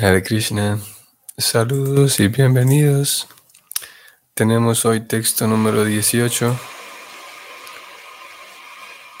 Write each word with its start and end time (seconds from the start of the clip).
Hare 0.00 0.22
Krishna, 0.22 0.78
saludos 1.36 2.20
y 2.20 2.28
bienvenidos. 2.28 3.26
Tenemos 4.32 4.84
hoy 4.84 5.00
texto 5.00 5.48
número 5.48 5.84
18, 5.84 6.56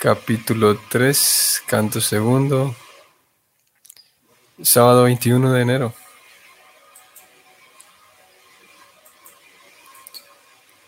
capítulo 0.00 0.78
3, 0.88 1.62
canto 1.66 2.00
segundo, 2.00 2.76
sábado 4.62 5.02
21 5.02 5.52
de 5.52 5.62
enero. 5.62 5.94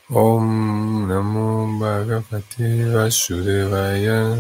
Om 0.09 1.09
Namo 1.09 1.81
Bhagavate 1.81 2.85
Vasudevaya. 2.95 4.37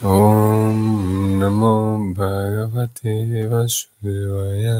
Om 0.00 1.40
Namo 1.40 2.14
Bhagavate 2.14 3.50
Vasudevaya. 3.50 4.78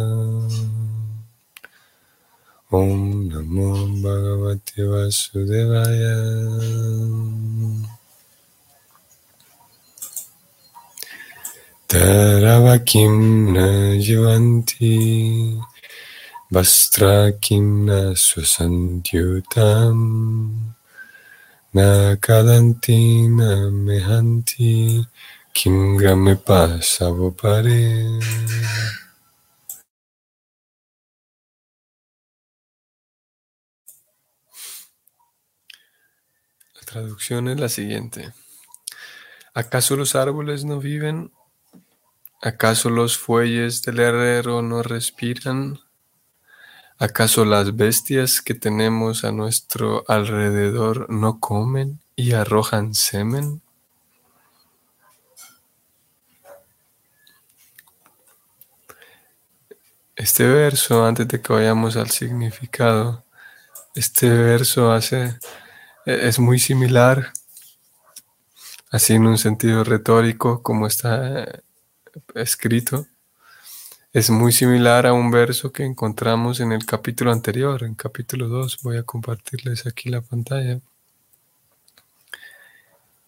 Om 2.71 3.27
Namo 3.27 3.99
Bhagavate 3.99 4.79
Vasudevaya. 4.87 6.15
Taravakim 11.89 13.53
na 13.55 13.99
jivanti 13.99 15.59
na 17.87 18.15
swasantyutam 18.15 19.99
Na 19.99 20.07
kadanti 20.55 20.78
pasavopare 26.35 28.05
La 36.75 36.81
traducción 36.85 37.47
es 37.47 37.61
la 37.61 37.69
siguiente. 37.69 38.33
¿Acaso 39.55 39.95
los 39.95 40.17
árboles 40.17 40.65
no 40.65 40.81
viven? 40.81 41.31
¿Acaso 42.43 42.91
los 42.91 43.19
fuelles 43.19 43.83
del 43.83 44.01
herrero 44.01 44.63
no 44.63 44.83
respiran? 44.83 45.79
¿Acaso 47.01 47.45
las 47.45 47.77
bestias 47.77 48.43
que 48.43 48.55
tenemos 48.55 49.23
a 49.23 49.31
nuestro 49.31 50.05
alrededor 50.09 51.09
no 51.09 51.39
comen 51.39 52.01
y 52.17 52.33
arrojan 52.33 52.93
semen? 52.93 53.63
Este 60.17 60.49
verso, 60.49 61.07
antes 61.07 61.29
de 61.29 61.41
que 61.41 61.53
vayamos 61.53 61.95
al 61.97 62.11
significado, 62.11 63.25
este 63.95 64.29
verso 64.29 64.91
hace, 64.91 65.39
es 66.05 66.41
muy 66.41 66.59
similar, 66.59 67.33
así 68.91 69.15
en 69.15 69.29
un 69.29 69.39
sentido 69.39 69.85
retórico, 69.85 70.65
como 70.65 70.89
está 70.89 71.63
escrito. 72.35 73.07
Es 74.11 74.31
muy 74.31 74.53
similar 74.53 75.07
a 75.07 75.13
un 75.13 75.31
verso 75.31 75.71
que 75.71 75.85
encontramos 75.85 76.61
en 76.61 76.73
el 76.73 76.87
capítulo 76.87 77.31
anterior, 77.31 77.85
en 77.85 77.95
capítulo 77.95 78.49
2. 78.49 78.79
Voy 78.83 78.97
a 78.97 79.03
compartirles 79.03 79.87
aquí 79.87 80.09
la 80.09 80.23
pantalla. 80.23 80.81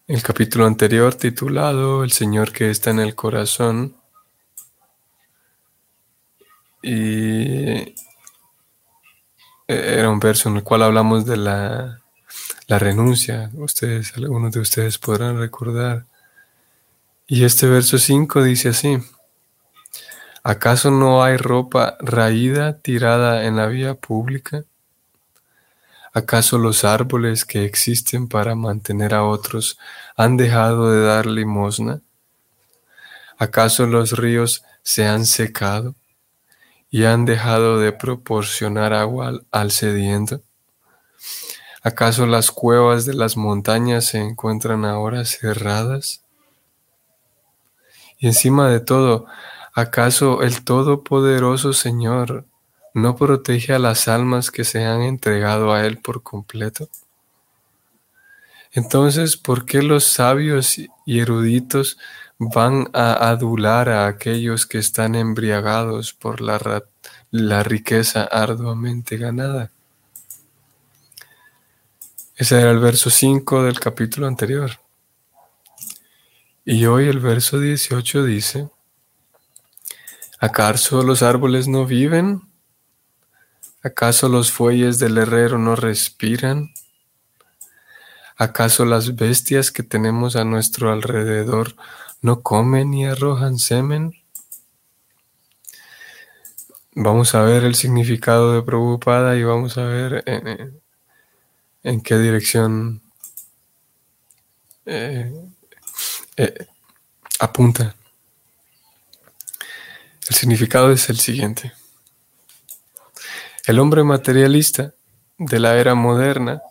El 0.07 0.23
capítulo 0.23 0.65
anterior 0.65 1.13
titulado 1.13 2.03
El 2.03 2.11
Señor 2.11 2.51
que 2.51 2.71
está 2.71 2.89
en 2.89 2.99
el 2.99 3.13
corazón. 3.13 3.95
Y 6.81 7.93
era 9.67 10.09
un 10.09 10.19
verso 10.19 10.49
en 10.49 10.57
el 10.57 10.63
cual 10.63 10.81
hablamos 10.81 11.27
de 11.27 11.37
la, 11.37 12.01
la 12.65 12.79
renuncia. 12.79 13.51
Ustedes, 13.53 14.17
algunos 14.17 14.51
de 14.51 14.61
ustedes 14.61 14.97
podrán 14.97 15.37
recordar. 15.37 16.07
Y 17.27 17.43
este 17.43 17.67
verso 17.67 17.99
5 17.99 18.41
dice 18.41 18.69
así. 18.69 18.97
¿Acaso 20.43 20.89
no 20.89 21.23
hay 21.23 21.37
ropa 21.37 21.97
raída 21.99 22.79
tirada 22.79 23.45
en 23.45 23.57
la 23.57 23.67
vía 23.67 23.93
pública? 23.93 24.63
¿Acaso 26.13 26.57
los 26.57 26.83
árboles 26.83 27.45
que 27.45 27.63
existen 27.63 28.27
para 28.27 28.55
mantener 28.55 29.13
a 29.13 29.23
otros 29.23 29.77
han 30.17 30.37
dejado 30.37 30.91
de 30.91 31.05
dar 31.05 31.27
limosna? 31.27 32.01
¿Acaso 33.37 33.85
los 33.85 34.13
ríos 34.13 34.63
se 34.81 35.05
han 35.05 35.27
secado 35.27 35.93
y 36.89 37.05
han 37.05 37.25
dejado 37.25 37.79
de 37.79 37.91
proporcionar 37.91 38.93
agua 38.93 39.41
al 39.51 39.69
sediento? 39.69 40.41
¿Acaso 41.83 42.25
las 42.25 42.49
cuevas 42.49 43.05
de 43.05 43.13
las 43.13 43.37
montañas 43.37 44.05
se 44.05 44.17
encuentran 44.17 44.85
ahora 44.85 45.23
cerradas? 45.23 46.23
Y 48.17 48.27
encima 48.27 48.69
de 48.69 48.79
todo, 48.79 49.27
¿Acaso 49.73 50.43
el 50.43 50.63
Todopoderoso 50.65 51.71
Señor 51.71 52.45
no 52.93 53.15
protege 53.15 53.73
a 53.73 53.79
las 53.79 54.09
almas 54.09 54.51
que 54.51 54.65
se 54.65 54.83
han 54.83 55.01
entregado 55.01 55.73
a 55.73 55.85
Él 55.85 55.97
por 55.97 56.23
completo? 56.23 56.89
Entonces, 58.73 59.37
¿por 59.37 59.65
qué 59.65 59.81
los 59.81 60.05
sabios 60.05 60.77
y 60.77 61.19
eruditos 61.19 61.97
van 62.37 62.89
a 62.93 63.29
adular 63.29 63.87
a 63.89 64.07
aquellos 64.07 64.65
que 64.65 64.77
están 64.77 65.15
embriagados 65.15 66.13
por 66.13 66.41
la, 66.41 67.63
riqueza 67.63 68.23
arduamente 68.23 69.17
ganada? 69.17 69.71
Ese 72.35 72.59
era 72.59 72.71
el 72.71 72.79
verso 72.79 73.09
5 73.09 73.63
del 73.63 73.79
capítulo 73.79 74.27
anterior. 74.27 74.71
Y 76.65 76.85
hoy 76.85 77.07
el 77.07 77.19
verso 77.19 77.59
18 77.59 78.23
dice, 78.23 78.69
¿Acaso 80.41 81.03
los 81.03 81.21
árboles 81.21 81.67
no 81.67 81.85
viven? 81.85 82.41
¿Acaso 83.83 84.27
los 84.27 84.51
fuelles 84.51 84.97
del 84.97 85.19
herrero 85.19 85.59
no 85.59 85.75
respiran? 85.75 86.73
¿Acaso 88.37 88.83
las 88.85 89.15
bestias 89.15 89.69
que 89.69 89.83
tenemos 89.83 90.35
a 90.35 90.43
nuestro 90.43 90.91
alrededor 90.91 91.75
no 92.23 92.41
comen 92.41 92.91
y 92.95 93.05
arrojan 93.05 93.59
semen? 93.59 94.15
Vamos 96.95 97.35
a 97.35 97.43
ver 97.43 97.63
el 97.63 97.75
significado 97.75 98.55
de 98.55 98.63
Prabhupada 98.63 99.37
y 99.37 99.43
vamos 99.43 99.77
a 99.77 99.83
ver 99.83 100.23
en, 101.83 102.01
qué 102.01 102.17
dirección 102.17 103.03
eh, 104.87 105.31
eh, 106.35 106.65
apunta. 107.39 107.95
El 110.29 110.35
significado 110.35 110.91
es 110.91 111.09
el 111.09 111.19
siguiente. 111.19 111.73
El 113.65 113.79
hombre 113.79 114.03
materialista 114.03 114.93
de 115.37 115.59
la 115.59 115.77
era 115.77 115.95
moderna 115.95 116.61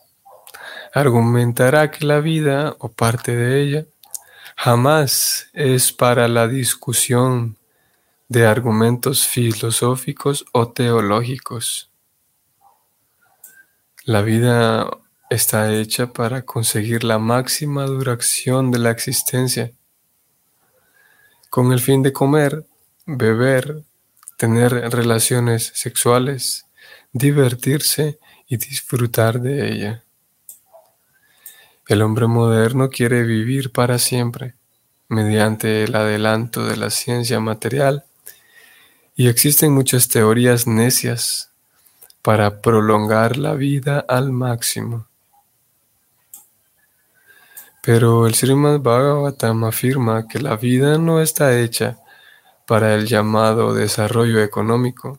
argumentará 0.93 1.91
que 1.91 2.05
la 2.05 2.21
vida 2.21 2.77
o 2.79 2.91
parte 2.91 3.35
de 3.35 3.63
ella 3.63 3.87
jamás 4.57 5.49
es 5.53 5.93
para 5.93 6.29
la 6.29 6.47
discusión 6.49 7.57
de 8.29 8.47
argumentos 8.47 9.27
filosóficos 9.27 10.45
o 10.53 10.69
teológicos. 10.71 11.91
La 14.05 14.23
vida 14.23 14.89
está 15.31 15.73
hecha 15.73 16.13
para 16.13 16.43
conseguir 16.43 17.05
la 17.05 17.19
máxima 17.19 17.87
duración 17.87 18.71
de 18.71 18.79
la 18.79 18.91
existencia, 18.91 19.73
con 21.49 21.73
el 21.73 21.81
fin 21.81 22.03
de 22.03 22.13
comer, 22.13 22.67
beber, 23.07 23.83
tener 24.37 24.73
relaciones 24.91 25.73
sexuales, 25.75 26.67
divertirse 27.13 28.19
y 28.49 28.57
disfrutar 28.57 29.41
de 29.41 29.73
ella. 29.73 30.05
El 31.87 32.03
hombre 32.03 32.27
moderno 32.27 32.89
quiere 32.89 33.23
vivir 33.25 33.73
para 33.73 33.99
siempre 33.99 34.55
mediante 35.09 35.83
el 35.83 35.95
adelanto 35.97 36.65
de 36.67 36.77
la 36.77 36.91
ciencia 36.91 37.41
material 37.41 38.05
y 39.17 39.29
existen 39.29 39.73
muchas 39.73 40.09
teorías 40.09 40.67
necias 40.67 41.51
para 42.23 42.61
prolongar 42.61 43.37
la 43.37 43.55
vida 43.55 44.05
al 44.09 44.31
máximo. 44.31 45.07
Pero 47.83 48.27
el 48.27 48.35
Srimad 48.35 48.81
Bhagavatam 48.81 49.65
afirma 49.65 50.29
que 50.29 50.39
la 50.39 50.57
vida 50.57 50.97
no 50.97 51.21
está 51.21 51.59
hecha 51.59 51.99
para 52.71 52.95
el 52.95 53.05
llamado 53.05 53.75
desarrollo 53.75 54.41
económico, 54.41 55.19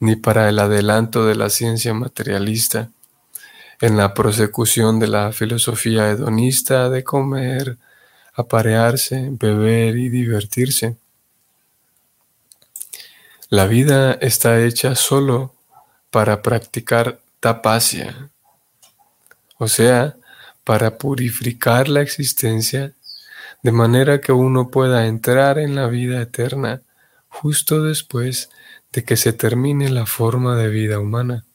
ni 0.00 0.16
para 0.16 0.48
el 0.48 0.58
adelanto 0.58 1.24
de 1.26 1.36
la 1.36 1.48
ciencia 1.48 1.94
materialista, 1.94 2.90
en 3.80 3.96
la 3.96 4.14
prosecución 4.14 4.98
de 4.98 5.06
la 5.06 5.30
filosofía 5.30 6.10
hedonista 6.10 6.90
de 6.90 7.04
comer, 7.04 7.78
aparearse, 8.34 9.28
beber 9.30 9.96
y 9.96 10.08
divertirse. 10.08 10.96
La 13.48 13.68
vida 13.68 14.14
está 14.14 14.60
hecha 14.60 14.96
solo 14.96 15.54
para 16.10 16.42
practicar 16.42 17.20
tapasya, 17.38 18.28
o 19.58 19.68
sea, 19.68 20.16
para 20.64 20.98
purificar 20.98 21.88
la 21.88 22.00
existencia 22.00 22.92
de 23.64 23.72
manera 23.72 24.20
que 24.20 24.30
uno 24.30 24.68
pueda 24.68 25.06
entrar 25.06 25.58
en 25.58 25.74
la 25.74 25.86
vida 25.86 26.20
eterna 26.20 26.82
justo 27.28 27.82
después 27.82 28.50
de 28.92 29.04
que 29.04 29.16
se 29.16 29.32
termine 29.32 29.88
la 29.88 30.04
forma 30.04 30.54
de 30.54 30.68
vida 30.68 30.98
humana. 30.98 31.46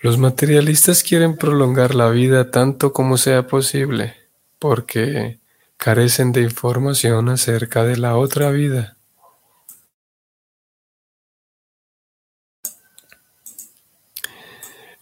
Los 0.00 0.16
materialistas 0.16 1.02
quieren 1.02 1.36
prolongar 1.36 1.94
la 1.94 2.08
vida 2.08 2.50
tanto 2.50 2.94
como 2.94 3.18
sea 3.18 3.46
posible 3.46 4.16
porque 4.58 5.38
carecen 5.76 6.32
de 6.32 6.40
información 6.40 7.28
acerca 7.28 7.84
de 7.84 7.98
la 7.98 8.16
otra 8.16 8.50
vida. 8.50 8.96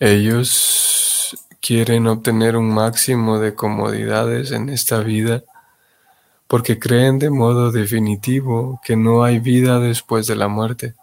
Ellos 0.00 1.07
quieren 1.68 2.06
obtener 2.06 2.56
un 2.56 2.72
máximo 2.72 3.38
de 3.38 3.54
comodidades 3.54 4.52
en 4.52 4.70
esta 4.70 5.00
vida 5.00 5.44
porque 6.46 6.78
creen 6.78 7.18
de 7.18 7.28
modo 7.28 7.70
definitivo 7.70 8.80
que 8.82 8.96
no 8.96 9.22
hay 9.22 9.38
vida 9.38 9.78
después 9.78 10.26
de 10.26 10.36
la 10.36 10.48
muerte. 10.48 10.94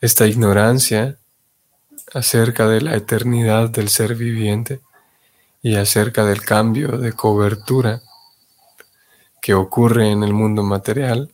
Esta 0.00 0.28
ignorancia 0.28 1.18
acerca 2.12 2.68
de 2.68 2.82
la 2.82 2.94
eternidad 2.94 3.68
del 3.68 3.88
ser 3.88 4.14
viviente 4.14 4.80
y 5.60 5.74
acerca 5.74 6.24
del 6.24 6.42
cambio 6.42 6.96
de 6.96 7.14
cobertura 7.14 8.00
que 9.42 9.54
ocurre 9.54 10.12
en 10.12 10.22
el 10.22 10.34
mundo 10.34 10.62
material, 10.62 11.32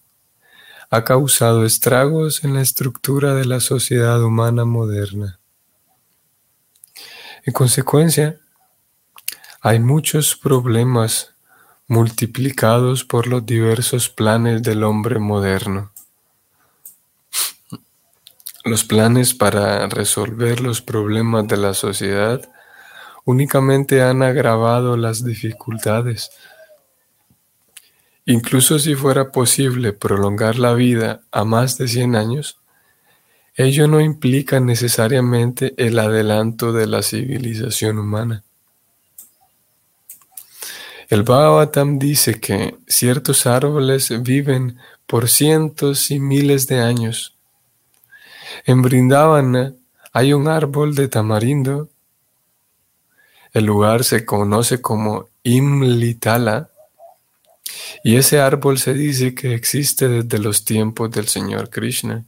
ha 0.88 1.04
causado 1.04 1.66
estragos 1.66 2.42
en 2.42 2.54
la 2.54 2.62
estructura 2.62 3.34
de 3.34 3.44
la 3.44 3.60
sociedad 3.60 4.24
humana 4.24 4.64
moderna. 4.64 5.39
En 7.44 7.52
consecuencia, 7.52 8.38
hay 9.62 9.78
muchos 9.78 10.36
problemas 10.36 11.34
multiplicados 11.86 13.04
por 13.04 13.26
los 13.26 13.44
diversos 13.44 14.08
planes 14.08 14.62
del 14.62 14.84
hombre 14.84 15.18
moderno. 15.18 15.90
Los 18.64 18.84
planes 18.84 19.34
para 19.34 19.88
resolver 19.88 20.60
los 20.60 20.82
problemas 20.82 21.48
de 21.48 21.56
la 21.56 21.74
sociedad 21.74 22.48
únicamente 23.24 24.02
han 24.02 24.22
agravado 24.22 24.96
las 24.96 25.24
dificultades. 25.24 26.30
Incluso 28.26 28.78
si 28.78 28.94
fuera 28.94 29.32
posible 29.32 29.92
prolongar 29.92 30.58
la 30.58 30.74
vida 30.74 31.22
a 31.32 31.44
más 31.44 31.78
de 31.78 31.88
100 31.88 32.16
años, 32.16 32.59
ello 33.66 33.86
no 33.86 34.00
implica 34.00 34.60
necesariamente 34.60 35.74
el 35.76 35.98
adelanto 35.98 36.72
de 36.72 36.86
la 36.86 37.02
civilización 37.02 37.98
humana. 37.98 38.44
El 41.08 41.24
Bhagavatam 41.24 41.98
dice 41.98 42.40
que 42.40 42.76
ciertos 42.86 43.46
árboles 43.46 44.12
viven 44.22 44.78
por 45.06 45.28
cientos 45.28 46.10
y 46.10 46.20
miles 46.20 46.68
de 46.68 46.80
años 46.80 47.36
en 48.64 48.82
Brindavana 48.82 49.74
hay 50.12 50.32
un 50.32 50.48
árbol 50.48 50.94
de 50.94 51.08
tamarindo. 51.08 51.88
El 53.52 53.64
lugar 53.64 54.04
se 54.04 54.24
conoce 54.24 54.80
como 54.80 55.28
Imlitala 55.42 56.70
y 58.04 58.16
ese 58.16 58.40
árbol 58.40 58.78
se 58.78 58.94
dice 58.94 59.34
que 59.34 59.54
existe 59.54 60.08
desde 60.08 60.38
los 60.38 60.64
tiempos 60.64 61.10
del 61.10 61.28
Señor 61.28 61.70
Krishna. 61.70 62.24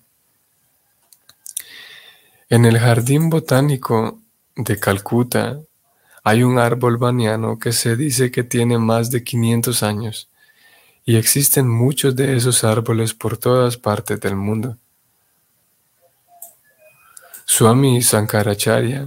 En 2.53 2.67
el 2.67 2.79
jardín 2.79 3.31
botánico 3.31 4.21
de 4.55 4.79
Calcuta 4.79 5.59
hay 6.23 6.43
un 6.43 6.59
árbol 6.59 6.99
baniano 6.99 7.59
que 7.59 7.73
se 7.73 7.97
dice 7.97 8.31
que 8.31 8.45
tiene 8.45 8.77
más 8.77 9.11
de 9.11 9.25
500 9.25 9.83
años 9.83 10.29
y 11.07 11.17
existen 11.17 11.67
muchos 11.67 12.15
de 12.15 12.37
esos 12.37 12.63
árboles 12.63 13.15
por 13.15 13.39
todas 13.39 13.79
partes 13.79 14.21
del 14.21 14.37
mundo. 14.37 14.77
Swami 17.47 18.03
Sankaracharya 18.03 19.07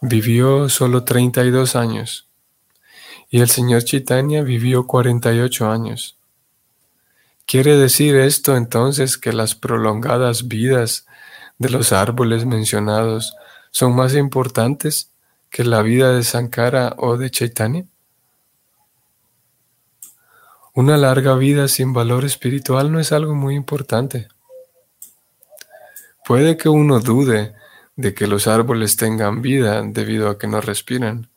vivió 0.00 0.68
solo 0.68 1.04
32 1.04 1.76
años 1.76 2.26
y 3.30 3.42
el 3.42 3.48
señor 3.48 3.84
Chaitanya 3.84 4.42
vivió 4.42 4.88
48 4.88 5.70
años. 5.70 6.16
¿Quiere 7.46 7.76
decir 7.76 8.16
esto 8.16 8.56
entonces 8.56 9.16
que 9.16 9.32
las 9.32 9.54
prolongadas 9.54 10.48
vidas 10.48 11.06
de 11.58 11.70
los 11.70 11.92
árboles 11.92 12.44
mencionados 12.44 13.34
son 13.70 13.94
más 13.94 14.14
importantes 14.14 15.10
que 15.50 15.64
la 15.64 15.82
vida 15.82 16.12
de 16.12 16.22
Sankara 16.22 16.94
o 16.98 17.16
de 17.16 17.30
Chaitanya? 17.30 17.84
Una 20.74 20.96
larga 20.98 21.34
vida 21.36 21.68
sin 21.68 21.92
valor 21.92 22.24
espiritual 22.24 22.92
no 22.92 23.00
es 23.00 23.12
algo 23.12 23.34
muy 23.34 23.54
importante. 23.54 24.28
Puede 26.26 26.56
que 26.58 26.68
uno 26.68 27.00
dude 27.00 27.54
de 27.96 28.12
que 28.12 28.26
los 28.26 28.46
árboles 28.46 28.96
tengan 28.96 29.40
vida 29.40 29.82
debido 29.82 30.28
a 30.28 30.38
que 30.38 30.46
no 30.46 30.60
respiran, 30.60 31.30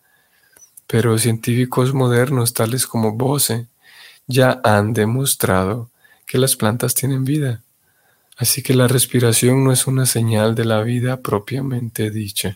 pero 0.88 1.18
científicos 1.18 1.94
modernos 1.94 2.54
tales 2.54 2.86
como 2.86 3.14
Bose 3.14 3.68
ya 4.28 4.60
han 4.64 4.94
demostrado 4.94 5.90
que 6.26 6.38
las 6.38 6.56
plantas 6.56 6.94
tienen 6.94 7.24
vida, 7.24 7.62
así 8.40 8.64
que 8.64 8.74
la 8.74 8.88
respiración 8.88 9.66
no 9.66 9.74
es 9.74 9.86
una 9.86 10.06
señal 10.06 10.56
de 10.56 10.64
la 10.64 10.82
vida 10.82 11.22
propiamente 11.22 12.10
dicha. 12.10 12.56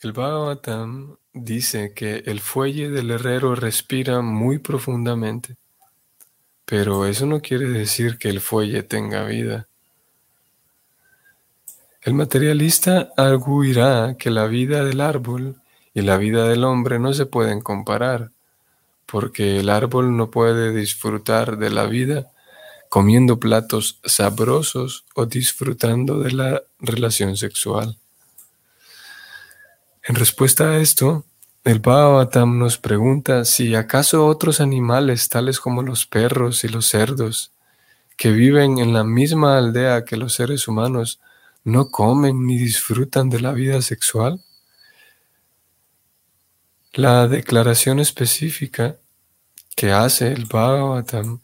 El 0.00 0.12
Bhagavatam 0.12 1.16
dice 1.32 1.92
que 1.94 2.22
el 2.26 2.38
fuelle 2.38 2.90
del 2.90 3.10
herrero 3.10 3.56
respira 3.56 4.20
muy 4.20 4.58
profundamente, 4.58 5.56
pero 6.64 7.04
eso 7.04 7.26
no 7.26 7.42
quiere 7.42 7.68
decir 7.68 8.18
que 8.18 8.28
el 8.28 8.40
fuelle 8.40 8.84
tenga 8.84 9.24
vida. 9.24 9.66
El 12.02 12.14
materialista 12.14 13.12
arguirá 13.16 14.14
que 14.16 14.30
la 14.30 14.46
vida 14.46 14.84
del 14.84 15.00
árbol 15.00 15.60
y 15.92 16.02
la 16.02 16.16
vida 16.18 16.46
del 16.48 16.62
hombre 16.62 17.00
no 17.00 17.12
se 17.12 17.26
pueden 17.26 17.60
comparar, 17.60 18.30
porque 19.10 19.58
el 19.58 19.70
árbol 19.70 20.16
no 20.16 20.30
puede 20.30 20.74
disfrutar 20.74 21.56
de 21.56 21.70
la 21.70 21.86
vida 21.86 22.30
comiendo 22.88 23.38
platos 23.38 24.00
sabrosos 24.04 25.04
o 25.14 25.26
disfrutando 25.26 26.20
de 26.20 26.32
la 26.32 26.62
relación 26.78 27.36
sexual. 27.36 27.96
En 30.02 30.14
respuesta 30.14 30.70
a 30.70 30.78
esto, 30.78 31.24
el 31.64 31.80
Bhagavatam 31.80 32.58
nos 32.58 32.78
pregunta 32.78 33.44
si 33.44 33.74
acaso 33.74 34.26
otros 34.26 34.60
animales, 34.60 35.28
tales 35.28 35.60
como 35.60 35.82
los 35.82 36.06
perros 36.06 36.64
y 36.64 36.68
los 36.68 36.86
cerdos, 36.86 37.52
que 38.16 38.30
viven 38.30 38.78
en 38.78 38.92
la 38.92 39.04
misma 39.04 39.58
aldea 39.58 40.04
que 40.04 40.16
los 40.16 40.34
seres 40.34 40.66
humanos, 40.66 41.20
no 41.64 41.90
comen 41.90 42.46
ni 42.46 42.56
disfrutan 42.56 43.28
de 43.28 43.40
la 43.40 43.52
vida 43.52 43.82
sexual? 43.82 44.40
La 46.92 47.28
declaración 47.28 48.00
específica 48.00 48.96
que 49.76 49.92
hace 49.92 50.32
el 50.32 50.46
Bhagavatam 50.46 51.40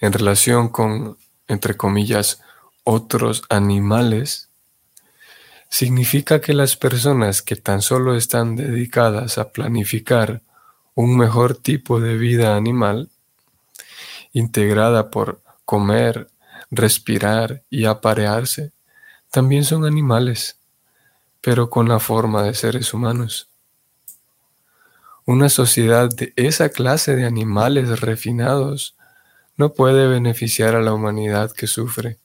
en 0.00 0.12
relación 0.12 0.68
con, 0.68 1.16
entre 1.48 1.76
comillas, 1.76 2.40
otros 2.84 3.42
animales, 3.48 4.50
significa 5.68 6.40
que 6.40 6.54
las 6.54 6.76
personas 6.76 7.42
que 7.42 7.56
tan 7.56 7.82
solo 7.82 8.16
están 8.16 8.56
dedicadas 8.56 9.38
a 9.38 9.50
planificar 9.50 10.42
un 10.94 11.16
mejor 11.16 11.56
tipo 11.56 12.00
de 12.00 12.16
vida 12.16 12.56
animal, 12.56 13.10
integrada 14.32 15.10
por 15.10 15.42
comer, 15.64 16.28
respirar 16.70 17.62
y 17.68 17.84
aparearse, 17.84 18.72
también 19.30 19.64
son 19.64 19.84
animales, 19.84 20.55
pero 21.46 21.70
con 21.70 21.86
la 21.88 22.00
forma 22.00 22.42
de 22.42 22.54
seres 22.54 22.92
humanos. 22.92 23.48
Una 25.24 25.48
sociedad 25.48 26.10
de 26.10 26.32
esa 26.34 26.70
clase 26.70 27.14
de 27.14 27.24
animales 27.24 28.00
refinados 28.00 28.96
no 29.56 29.72
puede 29.72 30.08
beneficiar 30.08 30.74
a 30.74 30.82
la 30.82 30.92
humanidad 30.92 31.52
que 31.52 31.68
sufre 31.68 32.18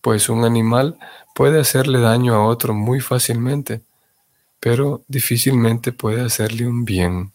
pues 0.00 0.30
un 0.30 0.44
animal 0.44 0.98
puede 1.34 1.60
hacerle 1.60 2.00
daño 2.00 2.34
a 2.34 2.46
otro 2.46 2.72
muy 2.72 3.00
fácilmente, 3.00 3.82
pero 4.58 5.04
difícilmente 5.08 5.92
puede 5.92 6.22
hacerle 6.22 6.66
un 6.66 6.86
bien. 6.86 7.32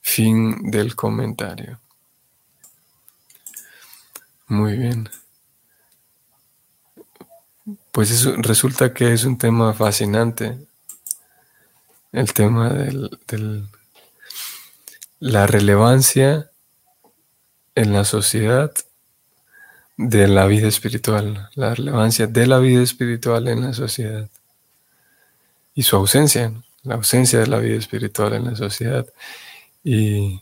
Fin 0.00 0.70
del 0.70 0.96
comentario. 0.96 1.78
Muy 4.48 4.76
bien. 4.76 5.08
Pues 7.92 8.24
resulta 8.38 8.94
que 8.94 9.12
es 9.12 9.24
un 9.24 9.36
tema 9.36 9.74
fascinante. 9.74 10.58
El 12.10 12.32
tema 12.32 12.70
de 12.70 13.10
la 15.20 15.46
relevancia 15.46 16.50
en 17.74 17.92
la 17.92 18.06
sociedad 18.06 18.72
de 19.98 20.26
la 20.26 20.46
vida 20.46 20.68
espiritual, 20.68 21.50
la 21.54 21.74
relevancia 21.74 22.26
de 22.26 22.46
la 22.46 22.60
vida 22.60 22.82
espiritual 22.82 23.46
en 23.48 23.60
la 23.60 23.74
sociedad 23.74 24.26
y 25.74 25.82
su 25.82 25.96
ausencia, 25.96 26.50
la 26.82 26.94
ausencia 26.94 27.40
de 27.40 27.46
la 27.46 27.58
vida 27.58 27.76
espiritual 27.76 28.32
en 28.32 28.44
la 28.46 28.56
sociedad. 28.56 29.06
Y 29.84 30.40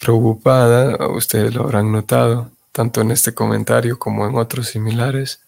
preocupada, 0.00 1.06
ustedes 1.08 1.54
lo 1.54 1.62
habrán 1.62 1.92
notado, 1.92 2.50
tanto 2.72 3.00
en 3.00 3.12
este 3.12 3.32
comentario 3.32 3.96
como 3.96 4.26
en 4.26 4.34
otros 4.34 4.66
similares, 4.66 5.40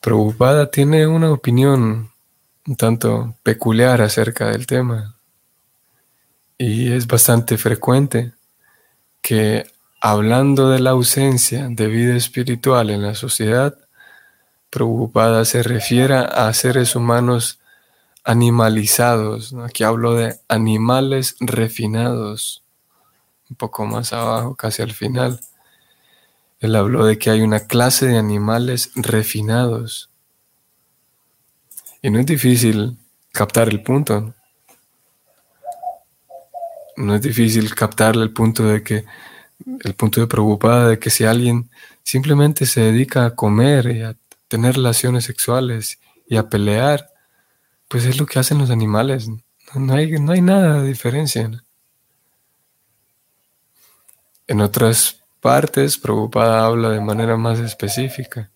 preocupada 0.00 0.70
tiene 0.70 1.06
una 1.06 1.30
opinión 1.30 2.10
un 2.66 2.76
tanto 2.76 3.34
peculiar 3.42 4.02
acerca 4.02 4.48
del 4.48 4.66
tema. 4.66 5.16
Y 6.58 6.92
es 6.92 7.06
bastante 7.06 7.56
frecuente 7.56 8.32
que 9.22 9.66
hablando 10.00 10.70
de 10.70 10.80
la 10.80 10.90
ausencia 10.90 11.68
de 11.68 11.86
vida 11.86 12.16
espiritual 12.16 12.90
en 12.90 13.02
la 13.02 13.14
sociedad, 13.14 13.76
preocupada 14.70 15.44
se 15.44 15.62
refiera 15.62 16.22
a 16.22 16.52
seres 16.52 16.94
humanos 16.94 17.58
animalizados. 18.24 19.54
Aquí 19.54 19.84
hablo 19.84 20.14
de 20.14 20.38
animales 20.48 21.36
refinados, 21.40 22.62
un 23.48 23.56
poco 23.56 23.84
más 23.86 24.12
abajo, 24.12 24.54
casi 24.54 24.82
al 24.82 24.92
final. 24.92 25.40
Él 26.60 26.76
habló 26.76 27.06
de 27.06 27.18
que 27.18 27.30
hay 27.30 27.40
una 27.40 27.60
clase 27.60 28.06
de 28.06 28.18
animales 28.18 28.90
refinados. 28.94 30.10
Y 32.02 32.10
no 32.10 32.20
es 32.20 32.26
difícil 32.26 32.98
captar 33.32 33.70
el 33.70 33.82
punto. 33.82 34.34
No 36.96 37.14
es 37.14 37.22
difícil 37.22 37.74
captarle 37.74 38.22
el 38.22 38.32
punto 38.32 38.64
de 38.64 38.82
que, 38.82 39.06
el 39.84 39.94
punto 39.94 40.20
de 40.20 40.26
preocupada 40.26 40.88
de 40.88 40.98
que 40.98 41.08
si 41.08 41.24
alguien 41.24 41.70
simplemente 42.02 42.66
se 42.66 42.82
dedica 42.82 43.24
a 43.24 43.34
comer 43.34 43.86
y 43.86 44.02
a 44.02 44.16
tener 44.48 44.74
relaciones 44.74 45.24
sexuales 45.24 45.98
y 46.28 46.36
a 46.36 46.50
pelear, 46.50 47.10
pues 47.88 48.04
es 48.04 48.18
lo 48.20 48.26
que 48.26 48.38
hacen 48.38 48.58
los 48.58 48.70
animales. 48.70 49.28
No 49.74 49.94
hay, 49.94 50.10
no 50.18 50.32
hay 50.32 50.42
nada 50.42 50.82
de 50.82 50.88
diferencia. 50.88 51.50
En 54.46 54.60
otras 54.60 55.19
partes, 55.40 55.98
preocupada 55.98 56.64
habla 56.64 56.90
de 56.90 57.00
manera 57.00 57.36
más 57.36 57.58
específica. 57.58 58.50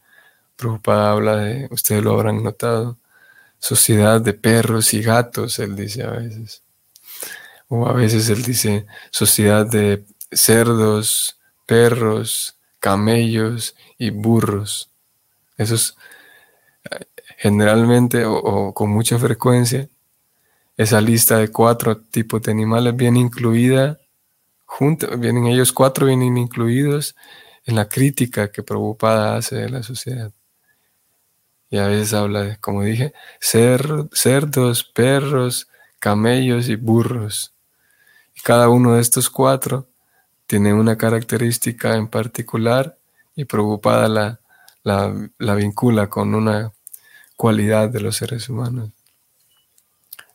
Preocupada 0.57 1.11
habla 1.13 1.37
de, 1.37 1.69
ustedes 1.71 2.03
lo 2.05 2.13
habrán 2.13 2.43
notado, 2.43 2.99
sociedad 3.59 4.21
de 4.21 4.35
perros 4.35 4.95
y 4.95 5.03
gatos, 5.03 5.59
él 5.59 5.75
dice 5.77 6.03
a 6.03 6.11
veces. 6.11 6.63
O 7.69 7.87
a 7.87 7.93
veces 7.93 8.29
él 8.29 8.43
dice 8.43 8.87
sociedad 9.11 9.67
de 9.67 10.05
cerdos, 10.31 11.39
perros, 11.67 12.57
camellos 12.79 13.75
y 13.99 14.11
burros. 14.11 14.91
Esos 15.57 15.97
generalmente 17.39 18.25
o, 18.25 18.73
con 18.73 18.91
mucha 18.91 19.19
frecuencia, 19.19 19.89
esa 20.77 21.01
lista 21.01 21.39
de 21.39 21.49
cuatro 21.49 21.97
tipos 21.99 22.43
de 22.43 22.53
animales 22.53 22.97
viene 22.97 23.21
incluida, 23.21 23.99
junto, 24.79 25.17
vienen 25.17 25.47
ellos 25.47 25.73
cuatro, 25.73 26.07
vienen 26.07 26.37
incluidos 26.37 27.15
en 27.65 27.77
la 27.77 27.89
crítica 27.89 28.51
que 28.51 28.65
Prabhupada 28.65 29.37
hace 29.37 29.55
de 29.55 29.71
la 29.71 29.85
sociedad. 29.85 30.33
Y 31.71 31.79
a 31.79 31.87
veces 31.87 32.13
habla 32.13 32.43
de, 32.43 32.57
como 32.59 32.83
dije, 32.83 33.15
cerdos, 33.41 34.85
perros, 34.85 35.69
camellos 36.01 36.69
y 36.69 36.75
burros. 36.75 37.55
Y 38.35 38.41
cada 38.41 38.69
uno 38.69 38.95
de 38.95 39.01
estos 39.01 39.31
cuatro 39.31 39.89
tiene 40.47 40.75
una 40.75 40.99
característica 40.99 41.95
en 41.95 42.09
particular 42.09 42.99
y 43.37 43.45
Prabhupada 43.45 44.09
la, 44.09 44.41
la, 45.39 45.55
vincula 45.55 46.09
con 46.09 46.35
una 46.35 46.73
cualidad 47.37 47.91
de 47.91 48.01
los 48.01 48.17
seres 48.17 48.49
humanos. 48.49 48.91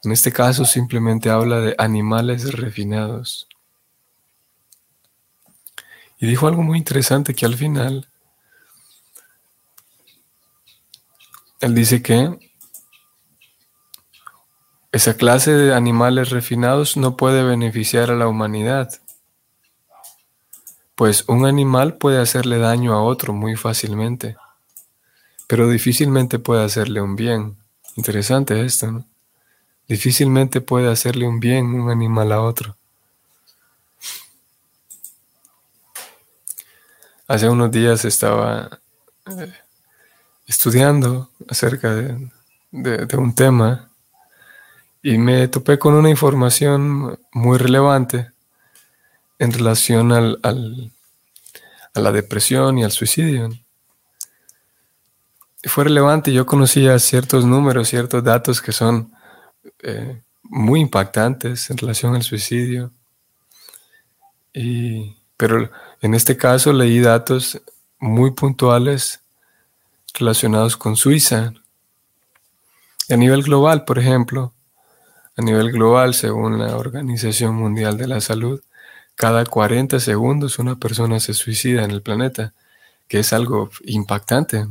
En 0.01 0.13
este 0.13 0.31
caso 0.31 0.63
simplemente 0.63 1.29
habla 1.29 1.59
de 1.59 1.75
animales 1.77 2.53
refinados. 2.53 3.48
Y 6.19 6.27
dijo 6.27 6.47
algo 6.47 6.63
muy 6.63 6.77
interesante 6.77 7.33
que 7.33 7.45
al 7.45 7.55
final 7.55 8.07
Él 11.61 11.75
dice 11.75 12.01
que 12.01 12.39
esa 14.93 15.15
clase 15.15 15.51
de 15.51 15.73
animales 15.73 16.29
refinados 16.29 16.95
no 16.95 17.17
puede 17.17 17.43
beneficiar 17.43 18.11
a 18.11 18.15
la 18.15 18.27
humanidad, 18.27 18.89
pues 20.95 21.25
un 21.27 21.45
animal 21.45 21.97
puede 21.97 22.19
hacerle 22.19 22.59
daño 22.59 22.93
a 22.93 23.03
otro 23.03 23.33
muy 23.33 23.57
fácilmente, 23.57 24.37
pero 25.47 25.69
difícilmente 25.69 26.39
puede 26.39 26.63
hacerle 26.63 27.01
un 27.01 27.15
bien. 27.15 27.57
Interesante 27.95 28.63
esto, 28.65 28.91
¿no? 28.91 29.05
Difícilmente 29.87 30.61
puede 30.61 30.89
hacerle 30.89 31.27
un 31.27 31.39
bien 31.39 31.65
un 31.67 31.89
animal 31.89 32.31
a 32.31 32.41
otro. 32.41 32.78
Hace 37.29 37.47
unos 37.47 37.69
días 37.69 38.05
estaba 38.05 38.81
eh, 39.27 39.53
estudiando 40.47 41.29
acerca 41.47 41.93
de, 41.93 42.27
un 42.71 43.35
tema 43.35 43.91
y 45.03 45.19
me 45.19 45.47
topé 45.47 45.77
con 45.77 45.93
una 45.93 46.09
información 46.09 47.19
muy 47.31 47.59
relevante 47.59 48.31
en 49.37 49.51
relación 49.51 50.11
al, 50.11 50.39
a 50.41 51.99
la 51.99 52.11
depresión 52.11 52.79
y 52.79 52.83
al 52.83 52.91
suicidio. 52.91 53.49
Y 55.61 55.69
fue 55.69 55.83
relevante, 55.83 56.33
yo 56.33 56.47
conocía 56.47 56.97
ciertos 56.97 57.45
números, 57.45 57.89
ciertos 57.89 58.23
datos 58.23 58.59
que 58.59 58.71
son 58.71 59.13
eh, 59.83 60.23
muy 60.41 60.79
impactantes 60.79 61.69
en 61.69 61.77
relación 61.77 62.15
al 62.15 62.23
suicidio. 62.23 62.91
pero 65.37 65.69
en 66.01 66.13
este 66.13 66.37
caso 66.37 66.71
leí 66.73 66.99
datos 66.99 67.61
muy 67.99 68.31
puntuales 68.31 69.21
relacionados 70.13 70.77
con 70.77 70.95
Suiza. 70.95 71.53
A 73.09 73.15
nivel 73.15 73.43
global, 73.43 73.85
por 73.85 73.99
ejemplo, 73.99 74.53
a 75.35 75.41
nivel 75.41 75.71
global, 75.71 76.13
según 76.13 76.59
la 76.59 76.77
Organización 76.77 77.55
Mundial 77.55 77.97
de 77.97 78.07
la 78.07 78.21
Salud, 78.21 78.61
cada 79.15 79.45
40 79.45 79.99
segundos 79.99 80.59
una 80.59 80.75
persona 80.75 81.19
se 81.19 81.33
suicida 81.33 81.83
en 81.83 81.91
el 81.91 82.01
planeta, 82.01 82.53
que 83.07 83.19
es 83.19 83.33
algo 83.33 83.69
impactante. 83.83 84.67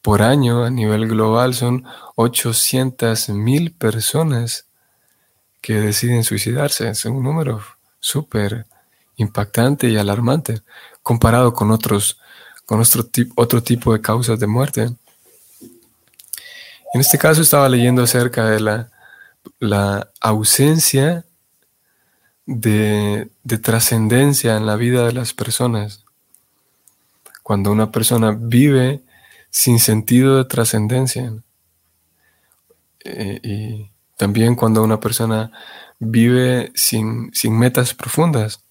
Por 0.00 0.22
año, 0.22 0.64
a 0.64 0.70
nivel 0.70 1.08
global, 1.08 1.54
son 1.54 1.84
800 2.16 3.28
mil 3.30 3.72
personas 3.72 4.66
que 5.60 5.74
deciden 5.74 6.24
suicidarse. 6.24 6.88
Es 6.88 7.04
un 7.04 7.22
número 7.22 7.62
súper 8.00 8.66
impactante 9.18 9.88
y 9.88 9.96
alarmante 9.96 10.62
comparado 11.02 11.52
con 11.52 11.70
otros 11.70 12.18
con 12.64 12.80
otro, 12.80 13.02
otro 13.36 13.62
tipo 13.62 13.94
de 13.94 14.02
causas 14.02 14.38
de 14.38 14.46
muerte. 14.46 14.90
En 16.92 17.00
este 17.00 17.16
caso 17.16 17.40
estaba 17.40 17.66
leyendo 17.66 18.02
acerca 18.02 18.44
de 18.44 18.60
la, 18.60 18.90
la 19.58 20.10
ausencia 20.20 21.24
de, 22.44 23.30
de 23.42 23.58
trascendencia 23.58 24.56
en 24.58 24.66
la 24.66 24.76
vida 24.76 25.06
de 25.06 25.12
las 25.12 25.32
personas. 25.32 26.04
Cuando 27.42 27.72
una 27.72 27.90
persona 27.90 28.36
vive 28.38 29.00
sin 29.50 29.78
sentido 29.78 30.36
de 30.36 30.44
trascendencia. 30.44 31.32
Eh, 33.04 33.40
y 33.42 33.90
también 34.18 34.54
cuando 34.54 34.82
una 34.82 35.00
persona 35.00 35.50
vive 35.98 36.70
sin, 36.74 37.30
sin 37.32 37.58
metas 37.58 37.94
profundas. 37.94 38.62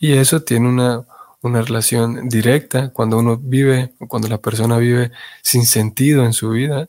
Y 0.00 0.14
eso 0.14 0.42
tiene 0.42 0.68
una, 0.68 1.04
una 1.42 1.62
relación 1.62 2.28
directa. 2.28 2.88
Cuando 2.88 3.18
uno 3.18 3.36
vive, 3.36 3.92
cuando 4.08 4.26
la 4.26 4.38
persona 4.38 4.78
vive 4.78 5.12
sin 5.42 5.64
sentido 5.64 6.24
en 6.24 6.32
su 6.32 6.50
vida, 6.50 6.88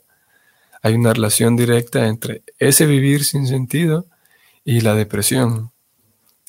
hay 0.81 0.95
una 0.95 1.13
relación 1.13 1.55
directa 1.55 2.07
entre 2.07 2.41
ese 2.57 2.87
vivir 2.87 3.23
sin 3.23 3.45
sentido 3.45 4.07
y 4.65 4.81
la 4.81 4.95
depresión. 4.95 5.71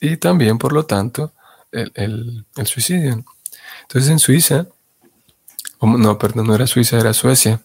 Y 0.01 0.17
también, 0.17 0.59
por 0.59 0.73
lo 0.73 0.87
tanto, 0.87 1.33
el, 1.73 2.45
suicidio. 2.65 3.25
Entonces 3.83 4.11
en 4.11 4.19
Suiza, 4.19 4.67
no, 5.81 6.19
perdón, 6.19 6.47
no 6.47 6.55
era 6.55 6.67
Suiza, 6.67 6.99
era 6.99 7.13
Suecia. 7.13 7.63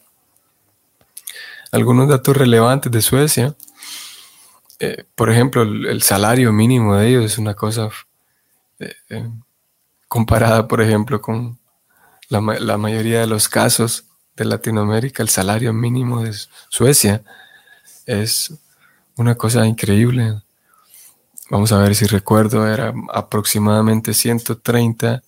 Algunos 1.72 2.08
datos 2.10 2.36
relevantes 2.36 2.92
de 2.92 3.01
Suecia. 3.01 3.56
Eh, 4.80 5.06
por 5.16 5.32
ejemplo, 5.32 5.63
el, 5.63 6.01
salario 6.01 6.54
mínimo 6.54 6.96
de 6.96 7.10
ellos 7.10 7.25
es 7.25 7.38
una 7.38 7.54
cosa 7.54 7.89
eh, 8.79 8.93
eh, 9.10 9.29
comparada, 10.07 10.67
por 10.67 10.81
ejemplo, 10.81 11.22
con 11.22 11.60
la, 12.29 12.77
mayoría 12.77 13.22
de 13.22 13.27
los 13.27 13.50
casos 13.50 14.05
de 14.36 14.46
Latinoamérica, 14.46 15.24
el 15.24 15.29
salario 15.29 15.74
mínimo 15.74 16.24
de 16.24 16.34
Suecia 16.69 17.24
es 18.05 18.53
una 19.15 19.36
cosa 19.36 19.65
increíble. 19.65 20.41
Vamos 21.50 21.72
a 21.72 21.79
ver 21.79 21.96
si 21.96 22.05
recuerdo, 22.05 22.67
era 22.67 22.93
aproximadamente 23.13 24.13
130 24.13 25.24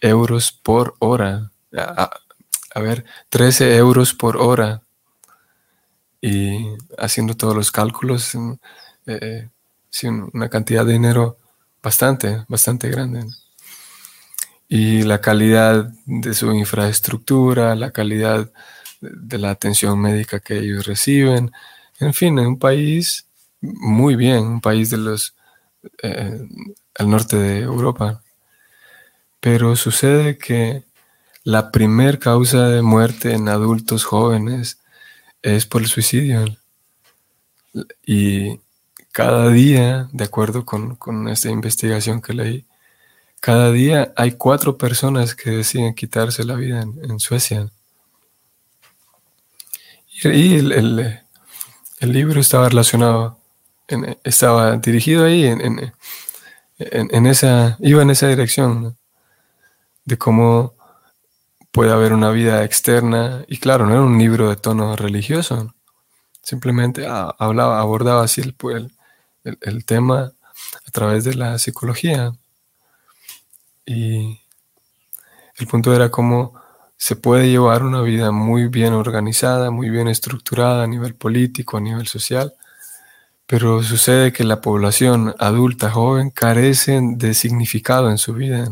euros 0.00 0.52
por 0.52 0.94
hora. 1.00 1.50
A, 1.76 2.80
ver, 2.80 3.04
13 3.28 3.76
euros 3.76 4.14
por 4.14 4.36
hora. 4.36 4.82
Y 6.20 6.66
haciendo 6.98 7.36
todos 7.36 7.54
los 7.54 7.70
cálculos, 7.70 8.32
eh, 9.06 9.48
una 10.32 10.48
cantidad 10.48 10.84
de 10.84 10.92
dinero 10.92 11.36
bastante, 11.86 12.44
bastante 12.48 12.88
grande. 12.90 13.26
Y 14.68 15.02
la 15.04 15.20
calidad 15.20 15.88
de 16.04 16.34
su 16.34 16.52
infraestructura, 16.52 17.76
la 17.76 17.92
calidad 17.92 18.50
de 19.00 19.38
la 19.38 19.50
atención 19.50 20.00
médica 20.00 20.40
que 20.40 20.58
ellos 20.58 20.84
reciben, 20.84 21.52
en 22.00 22.12
fin, 22.12 22.40
en 22.40 22.46
un 22.48 22.58
país 22.58 23.28
muy 23.60 24.16
bien, 24.16 24.44
un 24.46 24.60
país 24.60 24.90
de 24.90 24.96
los 24.96 25.36
eh, 26.02 26.40
al 26.96 27.08
norte 27.08 27.36
de 27.36 27.60
Europa. 27.60 28.20
Pero 29.38 29.76
sucede 29.76 30.38
que 30.38 30.82
la 31.44 31.70
primer 31.70 32.18
causa 32.18 32.68
de 32.68 32.82
muerte 32.82 33.32
en 33.32 33.48
adultos 33.48 34.04
jóvenes 34.04 34.80
es 35.40 35.66
por 35.66 35.82
el 35.82 35.88
suicidio. 35.88 36.44
Y 38.04 38.58
cada 39.16 39.48
día, 39.48 40.10
de 40.12 40.24
acuerdo 40.24 40.66
con, 40.66 41.28
esta 41.30 41.48
investigación 41.48 42.20
que 42.20 42.34
leí, 42.34 42.66
cada 43.40 43.72
día 43.72 44.12
hay 44.14 44.32
cuatro 44.32 44.76
personas 44.76 45.34
que 45.34 45.52
deciden 45.52 45.94
quitarse 45.94 46.44
la 46.44 46.54
vida 46.54 46.82
en, 46.82 47.18
Suecia. 47.18 47.70
Y, 50.22 50.56
el, 50.56 51.18
libro 52.02 52.42
estaba 52.42 52.68
relacionado, 52.68 53.38
estaba 54.22 54.76
dirigido 54.76 55.24
ahí, 55.24 55.46
en, 55.46 55.94
en, 56.78 57.26
esa, 57.26 57.78
iba 57.80 58.02
en 58.02 58.10
esa 58.10 58.28
dirección, 58.28 58.98
de 60.04 60.18
cómo 60.18 60.74
puede 61.72 61.90
haber 61.90 62.12
una 62.12 62.30
vida 62.32 62.64
externa. 62.64 63.46
Y 63.48 63.56
claro, 63.56 63.86
no 63.86 63.92
era 63.92 64.02
un 64.02 64.18
libro 64.18 64.50
de 64.50 64.56
tono 64.56 64.94
religioso, 64.94 65.74
simplemente 66.42 67.06
ah, 67.06 67.34
hablaba, 67.38 67.80
abordaba 67.80 68.22
así 68.22 68.42
el, 68.42 68.54
el, 68.74 68.95
el, 69.60 69.84
tema 69.84 70.32
a 70.86 70.90
través 70.90 71.24
de 71.24 71.34
la 71.34 71.58
psicología. 71.58 72.32
Y 73.84 74.40
el 75.58 75.66
punto 75.66 75.94
era 75.94 76.10
cómo 76.10 76.54
se 76.96 77.16
puede 77.16 77.48
llevar 77.48 77.84
una 77.84 78.02
vida 78.02 78.30
muy 78.32 78.68
bien 78.68 78.94
organizada, 78.94 79.70
muy 79.70 79.90
bien 79.90 80.08
estructurada 80.08 80.84
a 80.84 80.86
nivel 80.86 81.14
político, 81.14 81.76
a 81.76 81.80
nivel 81.80 82.06
social, 82.06 82.54
pero 83.46 83.82
sucede 83.82 84.32
que 84.32 84.44
la 84.44 84.60
población 84.60 85.34
adulta, 85.38 85.90
joven, 85.90 86.30
carece 86.30 87.00
de 87.02 87.34
significado 87.34 88.10
en 88.10 88.18
su 88.18 88.34
vida. 88.34 88.68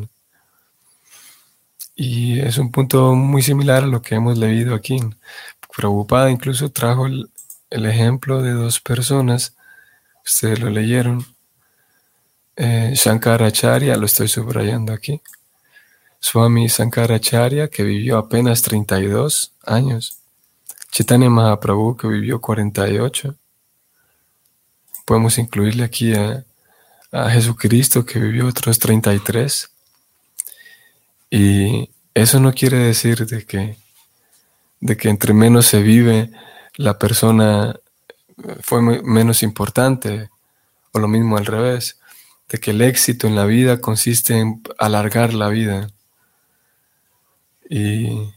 Y 1.95 2.40
es 2.40 2.59
un 2.59 2.73
punto 2.73 3.14
muy 3.14 3.43
similar 3.43 3.85
a 3.85 3.87
lo 3.87 4.02
que 4.02 4.16
hemos 4.16 4.37
leído 4.38 4.75
aquí. 4.75 4.99
Prabhupada 5.76 6.31
incluso 6.31 6.71
trajo 6.71 7.07
el 7.07 7.87
ejemplo 7.87 8.43
de 8.43 8.52
dos 8.52 8.81
personas 8.81 9.54
Ustedes 10.25 10.61
lo 10.61 10.71
leyeron. 10.71 11.25
Eh, 12.57 12.93
Shankaracharya, 12.95 13.97
lo 13.97 14.07
estoy 14.07 14.28
subrayando 14.28 14.93
aquí. 14.93 15.21
Swami 16.21 16.69
Shankaracharya, 16.69 17.69
que 17.69 17.83
vivió 17.83 18.16
apenas 18.16 18.62
32 18.62 19.52
años. 19.66 20.19
Chaitanya 20.90 21.28
Mahaprabhu, 21.28 21.97
que 21.97 22.08
vivió 22.08 22.41
48. 22.41 23.34
Podemos 25.04 25.37
incluirle 25.39 25.84
aquí 25.84 26.15
a, 26.15 26.45
a 27.13 27.30
Jesucristo, 27.30 28.06
que 28.06 28.19
vivió 28.19 28.47
otros 28.47 28.78
33. 28.78 29.71
Y 31.30 31.91
eso 32.15 32.41
no 32.41 32.52
quiere 32.52 32.78
decir 32.78 33.26
de 33.26 33.45
que, 33.45 33.76
de 34.80 34.97
que 34.97 35.08
entre 35.10 35.34
menos 35.34 35.67
se 35.67 35.82
vive, 35.82 36.30
la 36.76 36.99
persona 36.99 37.76
fue 38.62 38.80
menos 38.82 39.42
importante, 39.42 40.30
o 40.92 40.99
lo 40.99 41.08
mismo 41.08 41.36
al 41.36 41.47
revés, 41.47 42.00
de 42.49 42.58
que 42.58 42.73
el 42.73 42.82
éxito 42.82 43.26
en 43.26 43.36
la 43.36 43.44
vida 43.44 43.80
consiste 43.80 44.38
en 44.38 44.62
alargar 44.78 45.34
la 45.34 45.49
vida. 45.49 45.88
Y, 47.68 48.32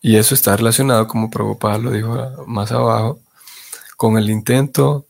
y 0.00 0.16
eso 0.16 0.34
está 0.34 0.56
relacionado, 0.56 1.06
como 1.06 1.30
Prabhupada 1.30 1.78
lo 1.78 1.90
dijo 1.90 2.44
más 2.46 2.72
abajo, 2.72 3.20
con 3.96 4.16
el 4.16 4.30
intento 4.30 5.06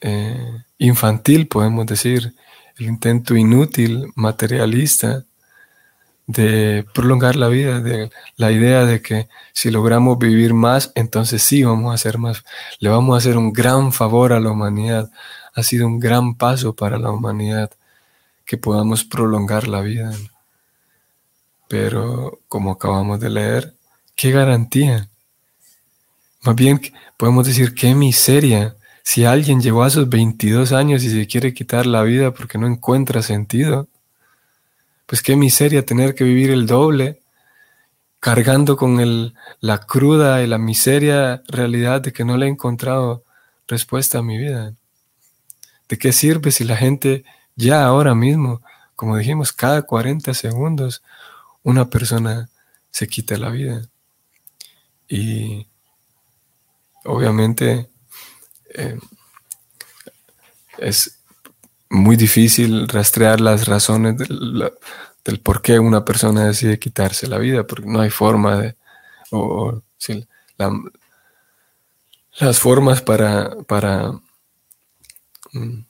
eh, 0.00 0.64
infantil, 0.78 1.46
podemos 1.46 1.86
decir, 1.86 2.34
el 2.78 2.86
intento 2.86 3.36
inútil, 3.36 4.10
materialista, 4.14 5.24
de 6.30 6.86
prolongar 6.94 7.34
la 7.34 7.48
vida, 7.48 7.80
de 7.80 8.10
la 8.36 8.52
idea 8.52 8.84
de 8.84 9.02
que 9.02 9.28
si 9.52 9.70
logramos 9.70 10.18
vivir 10.18 10.54
más, 10.54 10.92
entonces 10.94 11.42
sí 11.42 11.64
vamos 11.64 11.90
a 11.90 11.94
hacer 11.94 12.18
más, 12.18 12.44
le 12.78 12.88
vamos 12.88 13.14
a 13.14 13.18
hacer 13.18 13.36
un 13.36 13.52
gran 13.52 13.92
favor 13.92 14.32
a 14.32 14.40
la 14.40 14.50
humanidad. 14.50 15.10
Ha 15.54 15.62
sido 15.64 15.86
un 15.86 15.98
gran 15.98 16.36
paso 16.36 16.74
para 16.74 16.98
la 16.98 17.10
humanidad 17.10 17.70
que 18.44 18.56
podamos 18.56 19.04
prolongar 19.04 19.66
la 19.66 19.80
vida. 19.80 20.12
Pero 21.68 22.40
como 22.48 22.72
acabamos 22.72 23.18
de 23.20 23.30
leer, 23.30 23.74
¿qué 24.14 24.30
garantía? 24.30 25.08
Más 26.42 26.54
bien 26.54 26.80
podemos 27.16 27.46
decir, 27.46 27.74
qué 27.74 27.94
miseria. 27.94 28.76
Si 29.02 29.24
alguien 29.24 29.60
llegó 29.60 29.82
a 29.82 29.90
sus 29.90 30.08
22 30.08 30.72
años 30.72 31.02
y 31.02 31.10
se 31.10 31.26
quiere 31.26 31.52
quitar 31.54 31.86
la 31.86 32.02
vida 32.02 32.32
porque 32.32 32.58
no 32.58 32.66
encuentra 32.68 33.22
sentido, 33.22 33.88
pues 35.10 35.22
qué 35.22 35.34
miseria 35.34 35.84
tener 35.84 36.14
que 36.14 36.22
vivir 36.22 36.52
el 36.52 36.68
doble, 36.68 37.20
cargando 38.20 38.76
con 38.76 39.00
el, 39.00 39.34
la 39.58 39.78
cruda 39.78 40.40
y 40.40 40.46
la 40.46 40.56
miseria 40.56 41.42
realidad 41.48 42.00
de 42.00 42.12
que 42.12 42.24
no 42.24 42.36
le 42.36 42.46
he 42.46 42.48
encontrado 42.48 43.24
respuesta 43.66 44.18
a 44.18 44.22
mi 44.22 44.38
vida. 44.38 44.72
¿De 45.88 45.98
qué 45.98 46.12
sirve 46.12 46.52
si 46.52 46.62
la 46.62 46.76
gente 46.76 47.24
ya 47.56 47.84
ahora 47.86 48.14
mismo, 48.14 48.62
como 48.94 49.16
dijimos, 49.16 49.52
cada 49.52 49.82
40 49.82 50.32
segundos 50.32 51.02
una 51.64 51.90
persona 51.90 52.48
se 52.92 53.08
quita 53.08 53.36
la 53.36 53.48
vida? 53.48 53.82
Y 55.08 55.66
obviamente 57.04 57.90
eh, 58.74 58.96
es 60.78 61.19
muy 61.90 62.16
difícil 62.16 62.88
rastrear 62.88 63.40
las 63.40 63.66
razones 63.66 64.16
del, 64.16 64.72
por 65.42 65.60
qué 65.60 65.78
una 65.78 66.04
persona 66.04 66.46
decide 66.46 66.78
quitarse 66.78 67.26
la 67.26 67.38
vida, 67.38 67.66
porque 67.66 67.88
no 67.88 68.00
hay 68.00 68.10
forma 68.10 68.56
de, 68.56 68.76
o, 69.30 69.82
las 72.38 72.58
formas 72.58 73.02
para, 73.02 73.56
para, 73.66 74.12
mm, 75.52 75.80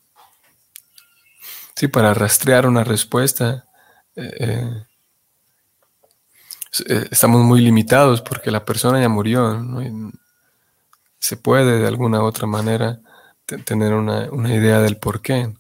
sí, 1.76 1.88
para 1.88 2.14
rastrear 2.14 2.66
una 2.66 2.82
respuesta, 2.82 3.66
eh, 4.16 4.84
eh, 6.86 7.08
estamos 7.10 7.42
muy 7.44 7.60
limitados 7.60 8.22
porque 8.22 8.50
la 8.50 8.64
persona 8.64 9.00
ya 9.00 9.08
murió, 9.08 9.62
se 11.18 11.36
puede 11.36 11.78
de 11.78 11.86
alguna 11.86 12.22
otra 12.22 12.46
manera 12.46 13.00
tener 13.64 13.92
una, 13.94 14.30
una 14.30 14.54
idea 14.54 14.80
del 14.80 14.96
por 14.96 15.20
qué. 15.20 15.52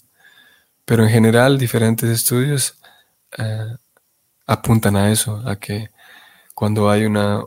Pero 0.90 1.04
en 1.04 1.10
general 1.10 1.56
diferentes 1.56 2.10
estudios 2.10 2.74
eh, 3.38 3.76
apuntan 4.44 4.96
a 4.96 5.12
eso, 5.12 5.40
a 5.46 5.54
que 5.54 5.88
cuando 6.52 6.90
hay 6.90 7.04
una, 7.04 7.44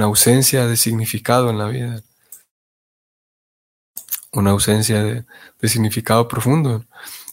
ausencia 0.00 0.66
de 0.66 0.76
significado 0.76 1.50
en 1.50 1.58
la 1.58 1.68
vida, 1.68 2.02
una 4.32 4.50
ausencia 4.50 5.00
de, 5.00 5.24
significado 5.68 6.26
profundo, 6.26 6.84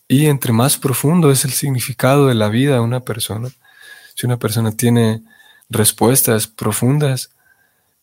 y 0.07 0.27
entre 0.27 0.53
más 0.53 0.77
profundo 0.77 1.31
es 1.31 1.43
el 1.45 1.51
significado 1.53 2.27
de 2.27 2.35
la 2.35 2.49
vida 2.49 2.75
de 2.75 2.81
una 2.81 2.99
persona, 2.99 3.49
si 4.13 4.27
una 4.27 4.37
persona 4.37 4.71
tiene 4.73 5.23
respuestas 5.67 6.45
profundas, 6.45 7.31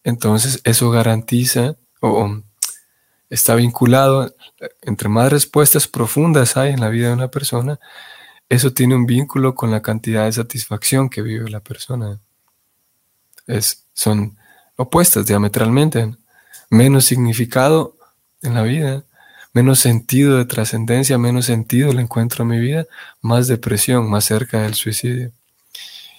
entonces 0.03 0.61
eso 0.65 0.91
garantiza 0.91 1.77
o 2.01 2.43
está 3.31 3.55
vinculado, 3.55 4.35
entre 4.83 5.09
más 5.09 5.31
respuestas 5.31 5.89
profundas 5.89 6.57
hay 6.57 6.73
en 6.73 6.81
la 6.81 6.89
vida 6.89 7.09
de 7.09 7.15
una 7.15 7.29
persona, 7.29 7.79
eso 8.49 8.73
tiene 8.73 8.95
un 8.95 9.07
vínculo 9.07 9.55
con 9.55 9.71
la 9.71 9.83
cantidad 9.83 10.25
de 10.25 10.33
satisfacción 10.33 11.09
que 11.09 11.23
vive 11.23 11.51
la 11.51 11.61
persona. 11.61 12.21
Es, 13.47 13.85
son 13.93 14.37
opuestas 14.77 15.27
diametralmente. 15.27 16.15
Menos 16.71 17.07
significado 17.07 17.97
en 18.43 18.55
la 18.55 18.63
vida, 18.63 19.05
menos 19.53 19.81
sentido 19.81 20.37
de 20.37 20.45
trascendencia, 20.45 21.19
menos 21.19 21.47
sentido 21.47 21.93
le 21.93 22.03
encuentro 22.03 22.45
a 22.45 22.47
mi 22.47 22.61
vida, 22.61 22.87
más 23.21 23.49
depresión, 23.49 24.09
más 24.09 24.25
cerca 24.25 24.63
del 24.63 24.75
suicidio. 24.75 25.33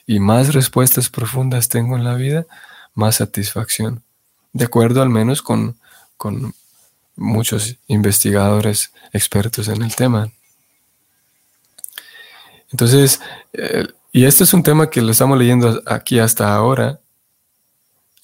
Y 0.05 0.19
más 0.19 0.53
respuestas 0.53 1.09
profundas 1.09 1.69
tengo 1.69 1.95
en 1.95 2.03
la 2.03 2.15
vida, 2.15 2.45
más 2.93 3.17
satisfacción. 3.17 4.03
De 4.51 4.65
acuerdo 4.65 5.01
al 5.01 5.09
menos 5.09 5.41
con, 5.41 5.77
con 6.17 6.53
muchos 7.17 7.75
investigadores 7.87 8.93
expertos 9.11 9.67
en 9.67 9.81
el 9.81 9.95
tema. 9.95 10.31
Entonces, 12.71 13.19
eh, 13.53 13.87
y 14.11 14.25
este 14.25 14.43
es 14.43 14.53
un 14.53 14.63
tema 14.63 14.89
que 14.89 15.01
lo 15.01 15.11
estamos 15.11 15.37
leyendo 15.37 15.81
aquí 15.85 16.19
hasta 16.19 16.53
ahora. 16.55 16.99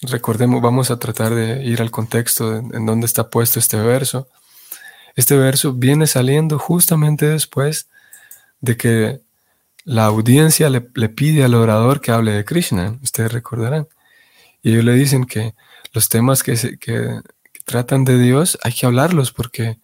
Recordemos, 0.01 0.62
vamos 0.62 0.91
a 0.91 0.99
tratar 0.99 1.34
de 1.34 1.63
ir 1.63 1.82
al 1.82 1.91
contexto 1.91 2.56
en 2.56 2.86
donde 2.86 3.06
está 3.06 3.29
puesto 3.29 3.60
este 3.60 3.77
verso. 3.77 4.27
Este 5.15 5.38
verso 5.38 5.73
viene 5.73 6.08
saliendo 6.08 6.58
justamente 6.60 7.27
después 7.27 7.88
de 8.60 8.77
que 8.77 9.21
la 9.86 10.06
audiencia 10.06 10.69
le, 10.69 10.82
pide 10.82 11.43
al 11.43 11.56
orador 11.56 12.01
que 12.01 12.12
hable 12.12 12.32
de 12.32 12.45
Krishna, 12.45 12.97
ustedes 13.03 13.32
recordarán. 13.32 13.88
Y 14.62 14.71
ellos 14.71 14.86
le 14.86 14.93
dicen 14.93 15.25
que 15.25 15.53
los 15.93 16.10
temas 16.10 16.41
que, 16.41 16.77
que 16.79 17.19
tratan 17.65 18.04
de 18.06 18.17
Dios 18.19 18.58
hay 18.63 18.73
que 18.73 18.86
hablarlos 18.86 19.32
porque 19.32 19.80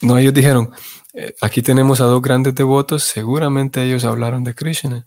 no, 0.00 0.16
ellos 0.16 0.32
dijeron, 0.32 0.70
eh, 1.12 1.34
aquí 1.40 1.60
tenemos 1.60 2.00
a 2.00 2.04
dos 2.04 2.22
grandes 2.22 2.54
devotos, 2.54 3.02
seguramente 3.02 3.82
ellos 3.82 4.04
hablaron 4.04 4.44
de 4.44 4.54
Krishna. 4.54 5.06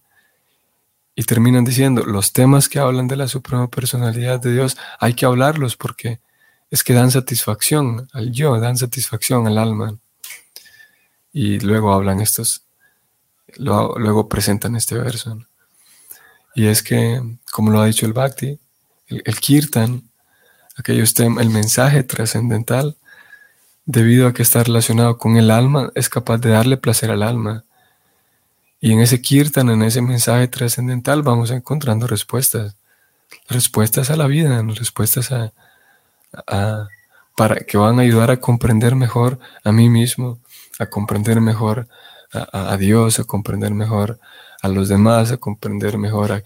Y 1.16 1.24
terminan 1.24 1.64
diciendo, 1.64 2.04
los 2.04 2.34
temas 2.34 2.68
que 2.68 2.80
hablan 2.80 3.08
de 3.08 3.16
la 3.16 3.28
suprema 3.28 3.70
personalidad 3.70 4.40
de 4.40 4.54
Dios, 4.54 4.78
hay 5.00 5.14
que 5.14 5.26
hablarlos 5.26 5.78
porque 5.78 6.20
es 6.70 6.84
que 6.84 6.94
dan 6.94 7.12
satisfacción 7.12 8.08
al 8.14 8.32
yo, 8.32 8.60
dan 8.60 8.78
satisfacción 8.78 9.48
al 9.48 9.58
alma. 9.58 9.98
Y 11.34 11.60
luego 11.60 11.94
hablan 11.94 12.20
estos, 12.20 12.66
luego, 13.58 14.28
presentan 14.28 14.76
este 14.76 14.98
verso. 14.98 15.38
Y 16.56 16.68
es 16.68 16.84
que, 16.84 17.22
como 17.52 17.72
lo 17.72 17.80
ha 17.80 17.86
dicho 17.86 18.06
el 18.06 18.14
Bhakti, 18.14 18.60
el, 19.08 19.40
Kirtan, 19.40 20.11
aquellos 20.78 21.18
el 21.20 21.50
mensaje 21.50 22.04
trascendental, 22.04 22.96
debido 23.86 24.28
a 24.28 24.34
que 24.34 24.42
está 24.42 24.64
relacionado 24.64 25.18
con 25.18 25.38
el 25.38 25.52
alma, 25.52 25.92
es 25.96 26.10
capaz 26.10 26.38
de 26.38 26.50
darle 26.50 26.78
placer 26.78 27.12
al 27.12 27.24
alma. 27.24 27.64
Y 28.80 28.94
en 28.94 29.00
ese 29.00 29.22
kirtan, 29.22 29.70
en 29.70 29.84
ese 29.84 30.02
mensaje 30.02 30.48
trascendental, 30.48 31.22
vamos 31.22 31.52
encontrando 31.52 32.08
respuestas. 32.08 32.76
Respuestas 33.48 34.10
a 34.10 34.16
la 34.16 34.28
vida, 34.28 34.62
respuestas 34.76 35.32
a, 35.32 35.52
para 37.36 37.56
que 37.58 37.78
van 37.78 38.00
a 38.00 38.02
ayudar 38.04 38.32
a 38.32 38.40
comprender 38.40 38.96
mejor 38.96 39.40
a 39.64 39.72
mí 39.72 39.90
mismo, 39.90 40.40
a 40.80 40.88
comprender 40.88 41.42
mejor 41.42 41.88
a, 42.34 42.78
Dios, 42.78 43.20
a 43.20 43.24
comprender 43.24 43.72
mejor 43.72 44.20
a 44.62 44.68
los 44.68 44.90
demás, 44.90 45.32
a 45.32 45.38
comprender 45.38 45.98
mejor 45.98 46.32
a, 46.32 46.44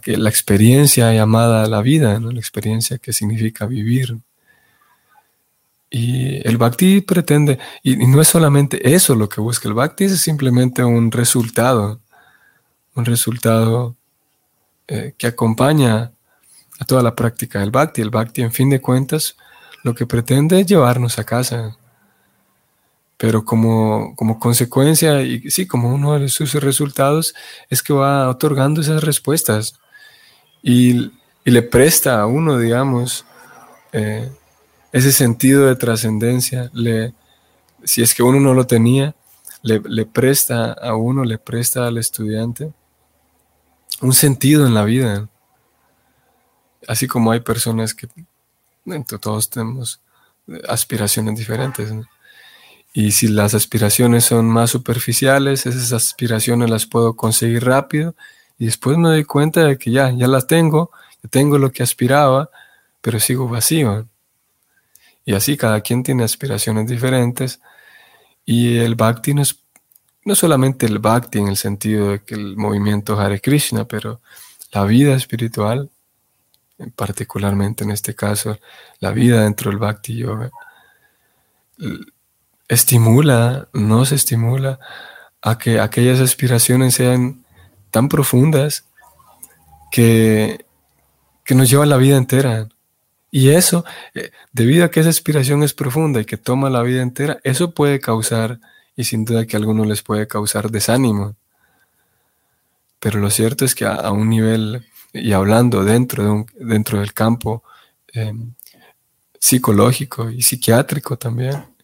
que 0.00 0.16
la 0.16 0.28
experiencia 0.28 1.12
llamada 1.12 1.62
a 1.64 1.68
la 1.68 1.80
vida, 1.80 2.18
¿no? 2.18 2.32
la 2.32 2.40
experiencia 2.40 2.98
que 2.98 3.12
significa 3.12 3.66
vivir. 3.66 4.18
Y 5.88 6.46
el 6.46 6.58
bhakti 6.58 7.00
pretende, 7.00 7.58
y, 7.82 7.96
no 7.96 8.20
es 8.20 8.28
solamente 8.28 8.92
eso 8.92 9.14
lo 9.14 9.28
que 9.28 9.40
busca, 9.40 9.68
el 9.68 9.74
bhakti 9.74 10.04
es 10.04 10.20
simplemente 10.20 10.84
un 10.84 11.12
resultado, 11.12 12.00
un 12.94 13.04
resultado 13.04 13.96
eh, 14.88 15.14
que 15.16 15.28
acompaña 15.28 16.12
a 16.78 16.84
toda 16.84 17.02
la 17.02 17.14
práctica 17.14 17.60
del 17.60 17.70
bhakti. 17.70 18.02
El 18.02 18.10
bhakti, 18.10 18.42
en 18.42 18.52
fin 18.52 18.70
de 18.70 18.80
cuentas, 18.80 19.36
lo 19.82 19.94
que 19.94 20.06
pretende 20.06 20.60
es 20.60 20.66
llevarnos 20.66 21.18
a 21.18 21.24
casa. 21.24 21.76
Pero 23.16 23.44
como, 23.44 24.14
como 24.14 24.38
consecuencia, 24.38 25.22
y 25.22 25.50
sí, 25.50 25.66
como 25.66 25.94
uno 25.94 26.18
de 26.18 26.28
sus 26.28 26.54
resultados, 26.54 27.34
es 27.70 27.82
que 27.82 27.92
va 27.92 28.28
otorgando 28.28 28.80
esas 28.80 29.02
respuestas 29.02 29.74
y, 30.62 31.12
le 31.44 31.62
presta 31.62 32.20
a 32.20 32.26
uno, 32.26 32.58
digamos, 32.58 33.24
eh, 33.92 34.28
ese 34.90 35.12
sentido 35.12 35.66
de 35.66 35.76
trascendencia, 35.76 36.70
le, 36.74 37.14
si 37.84 38.02
es 38.02 38.16
que 38.16 38.24
uno 38.24 38.40
no 38.40 38.52
lo 38.52 38.66
tenía, 38.66 39.14
le, 39.62 40.06
presta 40.06 40.72
a 40.72 40.96
uno, 40.96 41.24
le 41.24 41.38
presta 41.38 41.86
al 41.86 41.98
estudiante 41.98 42.72
un 44.00 44.12
sentido 44.12 44.66
en 44.66 44.74
la 44.74 44.84
vida. 44.84 45.28
Así 46.86 47.06
como 47.06 47.32
hay 47.32 47.40
personas 47.40 47.94
que 47.94 48.08
todos 49.20 49.50
tenemos 49.50 50.00
aspiraciones 50.68 51.38
diferentes. 51.38 51.92
Y 52.98 53.12
si 53.12 53.28
las 53.28 53.52
aspiraciones 53.52 54.24
son 54.24 54.46
más 54.46 54.70
superficiales, 54.70 55.66
esas 55.66 55.92
aspiraciones 55.92 56.70
las 56.70 56.86
puedo 56.86 57.14
conseguir 57.14 57.62
rápido 57.62 58.14
y 58.58 58.64
después 58.64 58.96
me 58.96 59.10
doy 59.10 59.24
cuenta 59.24 59.64
de 59.64 59.76
que 59.76 59.90
ya, 59.90 60.10
ya 60.12 60.26
las 60.26 60.46
tengo, 60.46 60.90
tengo 61.28 61.58
lo 61.58 61.70
que 61.70 61.82
aspiraba, 61.82 62.48
pero 63.02 63.20
sigo 63.20 63.50
vacío. 63.50 64.08
Y 65.26 65.34
así 65.34 65.58
cada 65.58 65.82
quien 65.82 66.02
tiene 66.02 66.24
aspiraciones 66.24 66.88
diferentes. 66.88 67.60
Y 68.46 68.78
el 68.78 68.94
bhakti 68.94 69.34
no 69.34 69.42
es 69.42 69.58
no 70.24 70.34
solamente 70.34 70.86
el 70.86 70.98
bhakti 70.98 71.38
en 71.38 71.48
el 71.48 71.58
sentido 71.58 72.12
de 72.12 72.22
que 72.22 72.34
el 72.34 72.56
movimiento 72.56 73.20
Hare 73.20 73.42
Krishna, 73.42 73.84
pero 73.84 74.22
la 74.72 74.84
vida 74.84 75.14
espiritual, 75.14 75.90
particularmente 76.94 77.84
en 77.84 77.90
este 77.90 78.14
caso, 78.14 78.58
la 79.00 79.10
vida 79.10 79.42
dentro 79.42 79.70
del 79.70 79.78
bhakti 79.78 80.16
yoga, 80.16 80.50
estimula, 82.68 83.68
nos 83.72 84.12
estimula 84.12 84.78
a 85.42 85.58
que 85.58 85.80
aquellas 85.80 86.20
aspiraciones 86.20 86.94
sean 86.94 87.44
tan 87.90 88.08
profundas 88.08 88.84
que, 89.90 90.66
que 91.44 91.54
nos 91.54 91.70
llevan 91.70 91.88
la 91.88 91.96
vida 91.96 92.16
entera. 92.16 92.68
Y 93.30 93.50
eso, 93.50 93.84
eh, 94.14 94.30
debido 94.52 94.84
a 94.84 94.90
que 94.90 95.00
esa 95.00 95.10
aspiración 95.10 95.62
es 95.62 95.74
profunda 95.74 96.20
y 96.20 96.24
que 96.24 96.36
toma 96.36 96.70
la 96.70 96.82
vida 96.82 97.02
entera, 97.02 97.38
eso 97.44 97.72
puede 97.72 98.00
causar, 98.00 98.60
y 98.96 99.04
sin 99.04 99.24
duda 99.24 99.46
que 99.46 99.56
a 99.56 99.58
algunos 99.58 99.86
les 99.86 100.02
puede 100.02 100.26
causar 100.26 100.70
desánimo. 100.70 101.36
Pero 102.98 103.20
lo 103.20 103.30
cierto 103.30 103.64
es 103.64 103.74
que 103.74 103.84
a, 103.84 104.10
un 104.10 104.30
nivel, 104.30 104.86
y 105.12 105.32
hablando 105.32 105.84
dentro, 105.84 106.24
de 106.24 106.30
un, 106.30 106.46
dentro 106.58 106.98
del 107.00 107.12
campo 107.12 107.62
em, 108.12 108.54
psicológico 109.38 110.30
y 110.30 110.42
psiquiátrico 110.42 111.16
también, 111.18 111.75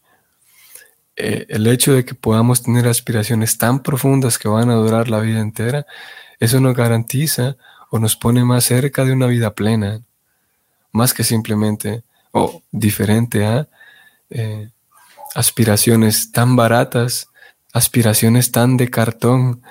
eh, 1.17 1.47
el 1.49 1.67
hecho 1.67 1.93
de 1.93 2.05
que 2.05 2.15
podamos 2.15 2.63
tener 2.63 2.89
aspiraciones 2.89 3.59
tan 3.59 3.83
profundas 3.83 4.39
que 4.39 4.49
van 4.49 4.71
a 4.71 4.75
durar 4.75 5.09
la 5.09 5.21
vida 5.21 5.41
entera, 5.41 5.87
eso 6.41 6.61
nos 6.61 6.75
garantiza 6.75 7.57
o 7.91 7.99
nos 7.99 8.17
pone 8.17 8.45
más 8.45 8.65
cerca 8.65 9.05
de 9.05 9.13
una 9.13 9.27
vida 9.27 9.55
plena 9.55 10.03
más 10.93 11.15
que 11.15 11.25
simplemente 11.25 12.05
o 12.31 12.63
diferente 12.71 13.45
a 13.45 13.69
eh, 14.31 14.71
aspiraciones 15.35 16.31
tan 16.31 16.55
baratas, 16.57 17.29
aspiraciones 17.73 18.53
tan 18.53 18.77
de 18.77 18.91
cartón, 18.91 19.63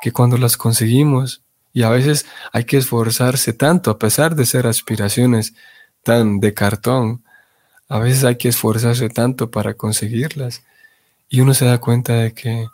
que 0.00 0.12
cuando 0.12 0.38
las 0.38 0.56
conseguimos, 0.56 1.42
y 1.72 1.82
a 1.82 1.90
veces 1.90 2.26
hay 2.52 2.64
que 2.64 2.78
esforzarse 2.78 3.52
tanto, 3.52 3.90
a 3.90 3.98
pesar 3.98 4.36
de 4.36 4.46
ser 4.46 4.66
aspiraciones 4.66 5.54
tan 6.02 6.40
de 6.40 6.54
cartón, 6.54 7.24
a 7.88 7.98
veces 7.98 8.24
hay 8.24 8.36
que 8.36 8.48
esforzarse 8.48 9.08
tanto 9.08 9.50
para 9.50 9.74
conseguirlas, 9.74 10.62
y 11.28 11.40
uno 11.40 11.54
se 11.54 11.66
da 11.66 11.78
cuenta 11.78 12.14
de 12.14 12.32
que 12.32 12.68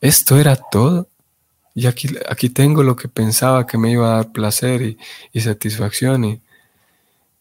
esto 0.00 0.38
era 0.38 0.56
todo. 0.56 1.08
Y 1.74 1.86
aquí, 1.86 2.08
aquí 2.28 2.48
tengo 2.50 2.82
lo 2.82 2.96
que 2.96 3.08
pensaba 3.08 3.66
que 3.66 3.78
me 3.78 3.90
iba 3.90 4.12
a 4.12 4.16
dar 4.16 4.32
placer 4.32 4.82
y, 4.82 4.98
y 5.32 5.40
satisfacción. 5.40 6.24
Y, 6.24 6.42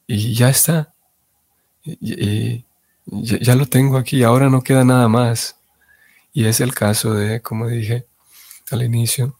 y 0.08 0.34
ya 0.34 0.49
está. 0.49 0.93
Y, 1.84 2.65
ya, 3.06 3.56
lo 3.56 3.65
tengo 3.65 3.97
aquí, 3.97 4.23
ahora 4.23 4.49
no 4.49 4.63
queda 4.63 4.84
nada 4.84 5.08
más. 5.08 5.58
Y 6.34 6.45
es 6.45 6.62
el 6.62 6.73
caso 6.73 7.13
de, 7.13 7.41
como 7.41 7.67
dije 7.67 8.06
al 8.69 8.84
inicio, 8.84 9.38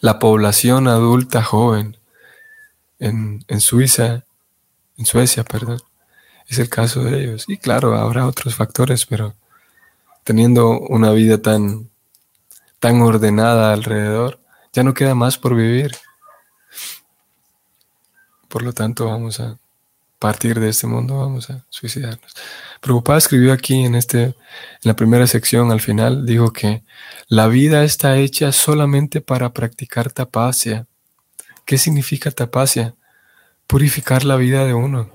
la 0.00 0.18
población 0.18 0.86
adulta 0.86 1.42
joven 1.42 1.96
en, 3.00 3.44
en 3.48 3.60
Suiza, 3.60 4.24
en 4.96 5.06
Suecia, 5.06 5.42
perdón, 5.42 5.80
es 6.48 6.58
el 6.58 6.68
caso 6.68 7.02
de 7.02 7.22
ellos. 7.22 7.44
Y 7.48 7.56
claro, 7.56 7.96
habrá 7.96 8.26
otros 8.26 8.54
factores, 8.54 9.06
pero 9.06 9.34
teniendo 10.24 10.80
una 10.80 11.12
vida 11.12 11.40
tan, 11.40 11.90
tan 12.80 13.00
ordenada 13.02 13.72
alrededor, 13.72 14.40
ya 14.72 14.82
no 14.82 14.94
queda 14.94 15.14
más 15.14 15.38
por 15.38 15.54
vivir. 15.54 15.92
Por 18.48 18.62
lo 18.62 18.72
tanto, 18.72 19.06
vamos 19.06 19.38
a 19.40 19.58
partir 20.18 20.58
de 20.58 20.70
este 20.70 20.86
mundo, 20.86 21.18
vamos 21.18 21.50
a 21.50 21.64
suicidarnos. 21.68 22.34
Prabhupada 22.80 23.18
escribió 23.18 23.52
aquí 23.52 23.84
en, 23.84 23.94
este, 23.94 24.22
en 24.22 24.34
la 24.82 24.96
primera 24.96 25.26
sección, 25.26 25.70
al 25.70 25.80
final, 25.80 26.24
dijo 26.24 26.52
que 26.52 26.82
la 27.28 27.46
vida 27.46 27.84
está 27.84 28.16
hecha 28.16 28.50
solamente 28.52 29.20
para 29.20 29.52
practicar 29.52 30.10
tapasya. 30.10 30.86
¿Qué 31.66 31.78
significa 31.78 32.30
tapasya? 32.30 32.94
Purificar 33.66 34.24
la 34.24 34.36
vida 34.36 34.64
de 34.64 34.74
uno. 34.74 35.10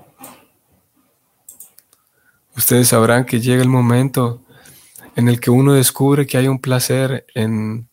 ustedes 2.56 2.88
sabrán 2.88 3.24
que 3.24 3.40
llega 3.40 3.62
el 3.62 3.68
momento 3.68 4.44
en 5.20 5.28
el 5.28 5.38
que 5.38 5.50
uno 5.50 5.74
descubre 5.74 6.26
que 6.26 6.38
hay 6.38 6.48
un 6.48 6.58
placer 6.58 7.26
en, 7.34 7.86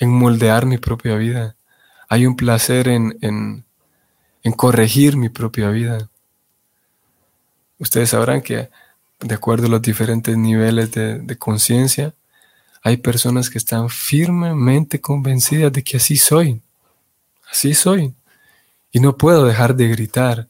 moldear 0.00 0.66
mi 0.66 0.78
propia 0.78 1.16
vida. 1.16 1.56
Hay 2.08 2.26
un 2.26 2.36
placer 2.36 2.86
en, 2.86 3.18
en, 3.22 4.52
corregir 4.52 5.16
mi 5.16 5.30
propia 5.30 5.70
vida. 5.70 6.08
Ustedes 7.80 8.10
sabrán 8.10 8.40
que 8.40 8.70
de 9.18 9.34
acuerdo 9.34 9.66
a 9.66 9.70
los 9.70 9.82
diferentes 9.82 10.36
niveles 10.36 10.92
de, 10.92 11.18
de 11.18 11.36
conciencia, 11.36 12.14
hay 12.82 12.98
personas 12.98 13.50
que 13.50 13.58
están 13.58 13.88
firmemente 13.88 15.00
convencidas 15.00 15.72
de 15.72 15.82
que 15.82 15.96
así 15.96 16.16
soy. 16.16 16.62
Así 17.50 17.74
soy. 17.74 18.14
Y 18.92 19.00
no 19.00 19.16
puedo 19.16 19.44
dejar 19.44 19.74
de 19.74 19.88
gritar. 19.88 20.48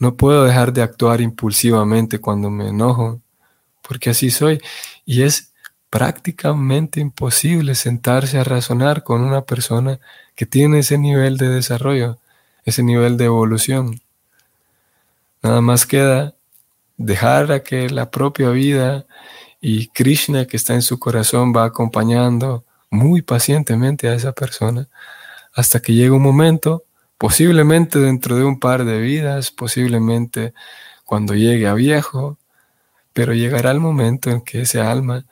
No 0.00 0.16
puedo 0.16 0.44
dejar 0.44 0.72
de 0.72 0.82
actuar 0.82 1.20
impulsivamente 1.20 2.18
cuando 2.18 2.50
me 2.50 2.70
enojo. 2.70 3.20
Porque 3.88 4.10
así 4.10 4.30
soy. 4.30 4.60
Y 5.06 5.22
es 5.22 5.52
prácticamente 5.90 7.00
imposible 7.00 7.74
sentarse 7.74 8.38
a 8.38 8.44
razonar 8.44 9.02
con 9.02 9.22
una 9.22 9.42
persona 9.42 9.98
que 10.34 10.46
tiene 10.46 10.80
ese 10.80 10.98
nivel 10.98 11.38
de 11.38 11.48
desarrollo, 11.48 12.18
ese 12.64 12.82
nivel 12.82 13.16
de 13.16 13.24
evolución. 13.24 14.00
Nada 15.42 15.60
más 15.60 15.86
queda 15.86 16.34
dejar 16.98 17.50
a 17.52 17.62
que 17.62 17.88
la 17.88 18.10
propia 18.10 18.50
vida 18.50 19.06
y 19.60 19.88
Krishna 19.88 20.46
que 20.46 20.56
está 20.56 20.74
en 20.74 20.82
su 20.82 20.98
corazón 20.98 21.52
va 21.56 21.64
acompañando 21.64 22.64
muy 22.90 23.22
pacientemente 23.22 24.08
a 24.08 24.14
esa 24.14 24.32
persona 24.32 24.88
hasta 25.54 25.80
que 25.80 25.94
llega 25.94 26.14
un 26.14 26.22
momento, 26.22 26.84
posiblemente 27.16 27.98
dentro 27.98 28.36
de 28.36 28.44
un 28.44 28.60
par 28.60 28.84
de 28.84 29.00
vidas, 29.00 29.50
posiblemente 29.50 30.54
cuando 31.04 31.34
llegue 31.34 31.66
a 31.66 31.74
viejo, 31.74 32.38
pero 33.18 33.34
llegará 33.34 33.72
el 33.72 33.80
momento 33.80 34.30
en 34.30 34.42
que 34.42 34.60
ese 34.60 34.80
alma 34.80 35.24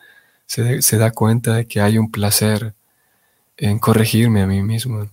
se, 0.47 0.99
da 0.99 1.13
cuenta 1.13 1.55
de 1.55 1.69
que 1.69 1.81
hay 1.81 1.99
un 1.99 2.11
placer 2.11 2.75
en 3.57 3.79
corregirme 3.79 4.43
a 4.43 4.47
mí 4.49 4.61
mismo, 4.61 5.09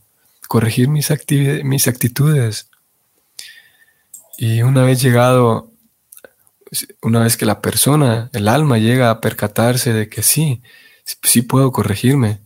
corregir 0.48 0.88
mis, 0.88 1.08
mis 1.64 1.88
actitudes. 1.88 2.72
Y 4.40 4.64
una 4.64 4.82
vez 4.82 5.04
llegado 5.04 5.70
una 7.04 7.20
vez 7.20 7.38
que 7.38 7.46
la 7.46 7.62
persona, 7.62 8.32
el 8.34 8.48
alma 8.48 8.80
llega 8.80 9.12
a 9.12 9.22
percatarse 9.22 9.94
de 9.94 10.10
que 10.10 10.24
sí, 10.24 10.64
sí 11.22 11.44
puedo 11.44 11.72
corregirme. 11.72 12.40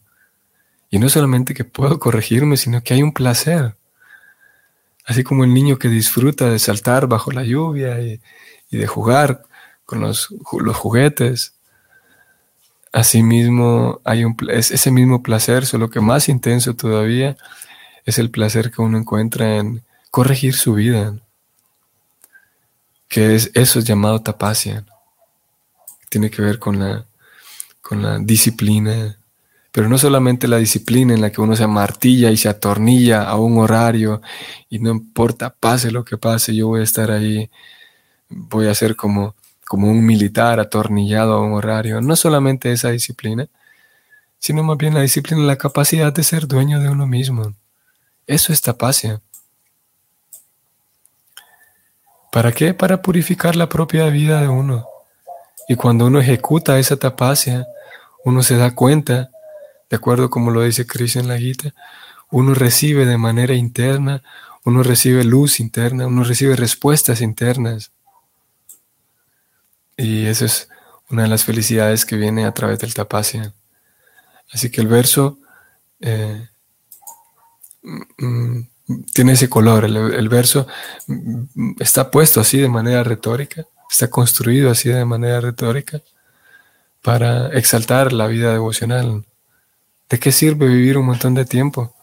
Y 0.89 0.99
no 0.99 1.07
solamente 1.07 1.53
que 1.53 1.63
puedo 1.63 1.99
corregirme, 1.99 2.57
sino 2.57 2.83
que 2.83 2.95
hay 2.95 3.01
un 3.01 3.13
placer. 3.13 3.77
Así 5.05 5.23
como 5.23 5.45
el 5.45 5.53
niño 5.53 5.79
que 5.79 5.87
disfruta 5.87 6.49
de 6.49 6.59
saltar 6.59 7.07
bajo 7.07 7.31
la 7.31 7.45
lluvia 7.45 8.01
y, 8.01 8.19
de 8.69 8.87
jugar 8.87 9.43
con 9.87 10.01
los, 10.01 10.29
los 10.59 10.77
juguetes. 10.77 11.55
Asimismo, 12.93 13.99
hay 14.03 14.23
un, 14.23 14.37
es 14.49 14.69
ese 14.69 14.91
mismo 14.91 15.23
placer, 15.23 15.65
solo 15.65 15.89
que 15.89 16.01
más 16.01 16.29
intenso 16.29 16.75
todavía, 16.75 17.35
es 18.05 18.19
el 18.19 18.29
placer 18.29 18.69
que 18.69 18.83
uno 18.83 18.99
encuentra 18.99 19.57
en 19.57 19.81
corregir 20.11 20.53
su 20.53 20.75
vida 20.75 21.15
que 23.07 23.35
es 23.35 23.51
eso 23.53 23.79
es 23.79 23.85
llamado 23.85 24.21
tapasia. 24.21 24.85
Tiene 26.09 26.29
que 26.29 26.41
ver 26.41 26.59
con 26.59 26.79
la, 26.79 27.05
con 27.81 28.01
la 28.01 28.19
disciplina, 28.19 29.17
pero 29.71 29.89
no 29.89 29.97
solamente 29.97 30.47
la 30.47 30.57
disciplina 30.57 31.13
en 31.13 31.21
la 31.21 31.31
que 31.31 31.41
uno 31.41 31.55
se 31.55 31.63
amartilla 31.63 32.31
y 32.31 32.37
se 32.37 32.49
atornilla 32.49 33.23
a 33.23 33.35
un 33.35 33.59
horario 33.59 34.21
y 34.69 34.79
no 34.79 34.91
importa, 34.91 35.49
pase 35.49 35.91
lo 35.91 36.05
que 36.05 36.17
pase, 36.17 36.55
yo 36.55 36.67
voy 36.67 36.81
a 36.81 36.83
estar 36.83 37.11
ahí, 37.11 37.49
voy 38.29 38.67
a 38.67 38.75
ser 38.75 38.95
como, 38.95 39.35
como 39.67 39.89
un 39.89 40.05
militar 40.05 40.59
atornillado 40.59 41.33
a 41.33 41.41
un 41.41 41.53
horario. 41.53 42.01
No 42.01 42.15
solamente 42.15 42.71
esa 42.71 42.89
disciplina, 42.89 43.47
sino 44.39 44.63
más 44.63 44.77
bien 44.77 44.93
la 44.93 45.01
disciplina, 45.01 45.43
la 45.43 45.57
capacidad 45.57 46.13
de 46.13 46.23
ser 46.23 46.47
dueño 46.47 46.79
de 46.79 46.89
uno 46.89 47.05
mismo. 47.05 47.53
Eso 48.25 48.53
es 48.53 48.61
tapasia. 48.61 49.21
¿Para 52.31 52.51
qué? 52.51 52.73
Para 52.73 53.01
purificar 53.01 53.55
la 53.55 53.67
propia 53.69 54.05
vida 54.09 54.41
de 54.41 54.47
uno. 54.47 54.85
Y 55.67 55.75
cuando 55.75 56.05
uno 56.05 56.19
ejecuta 56.19 56.79
esa 56.79 56.97
tapacia, 56.97 57.65
uno 58.23 58.43
se 58.43 58.57
da 58.57 58.75
cuenta, 58.75 59.29
de 59.89 59.95
acuerdo 59.95 60.29
como 60.29 60.51
lo 60.51 60.61
dice 60.61 60.85
Krishna 60.85 61.21
en 61.21 61.27
la 61.27 61.37
Gita, 61.37 61.73
uno 62.29 62.53
recibe 62.53 63.05
de 63.05 63.17
manera 63.17 63.53
interna, 63.53 64.23
uno 64.63 64.83
recibe 64.83 65.23
luz 65.23 65.59
interna, 65.59 66.07
uno 66.07 66.23
recibe 66.23 66.55
respuestas 66.55 67.21
internas. 67.21 67.91
Y 69.97 70.27
esa 70.27 70.45
es 70.45 70.69
una 71.09 71.23
de 71.23 71.29
las 71.29 71.43
felicidades 71.43 72.05
que 72.05 72.15
viene 72.15 72.45
a 72.45 72.53
través 72.53 72.79
del 72.79 72.93
tapacia. 72.93 73.53
Así 74.51 74.69
que 74.69 74.81
el 74.81 74.87
verso 74.87 75.39
eh, 75.99 76.47
mm, 77.81 78.25
mm, 78.25 78.67
tiene 79.13 79.33
ese 79.33 79.49
color. 79.49 79.85
El, 79.85 80.29
verso 80.29 80.67
está 81.79 82.09
puesto 82.11 82.39
así 82.39 82.59
de 82.59 82.69
manera 82.69 83.03
retórica, 83.03 83.65
está 83.89 84.09
construido 84.09 84.71
así 84.71 84.89
de 84.89 85.05
manera 85.05 85.41
retórica 85.41 86.01
para 87.01 87.49
exaltar 87.49 88.13
la 88.13 88.27
vida 88.27 88.51
devocional. 88.51 89.25
¿De 90.09 90.19
qué 90.19 90.31
sirve 90.31 90.67
vivir 90.67 90.97
un 90.97 91.07
montón 91.07 91.33
de 91.33 91.45
tiempo? 91.45 91.93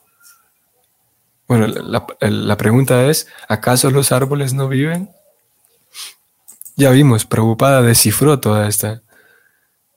Bueno, 1.46 1.66
la, 1.66 2.57
pregunta 2.57 3.04
es, 3.07 3.28
¿acaso 3.48 3.90
los 3.90 4.12
árboles 4.12 4.54
no 4.54 4.68
viven? 4.68 5.11
Ya 6.76 6.90
vimos, 6.90 7.24
preocupada 7.24 7.82
descifró 7.82 8.40
toda 8.40 8.66
esta, 8.66 9.02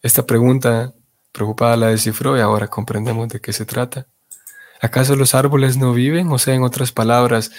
esta 0.02 0.26
pregunta, 0.26 0.94
preocupada 1.32 1.76
la 1.76 1.88
descifró 1.88 2.38
y 2.38 2.42
ahora 2.42 2.68
comprendemos 2.68 3.30
de 3.30 3.42
qué 3.42 3.52
se 3.52 3.66
trata. 3.66 4.08
¿Acaso 4.80 5.16
los 5.16 5.34
árboles 5.34 5.78
no 5.78 5.94
viven? 5.94 6.32
O 6.32 6.38
sea, 6.38 6.54
en 6.54 6.64
otras 6.64 6.92
palabras, 6.92 7.52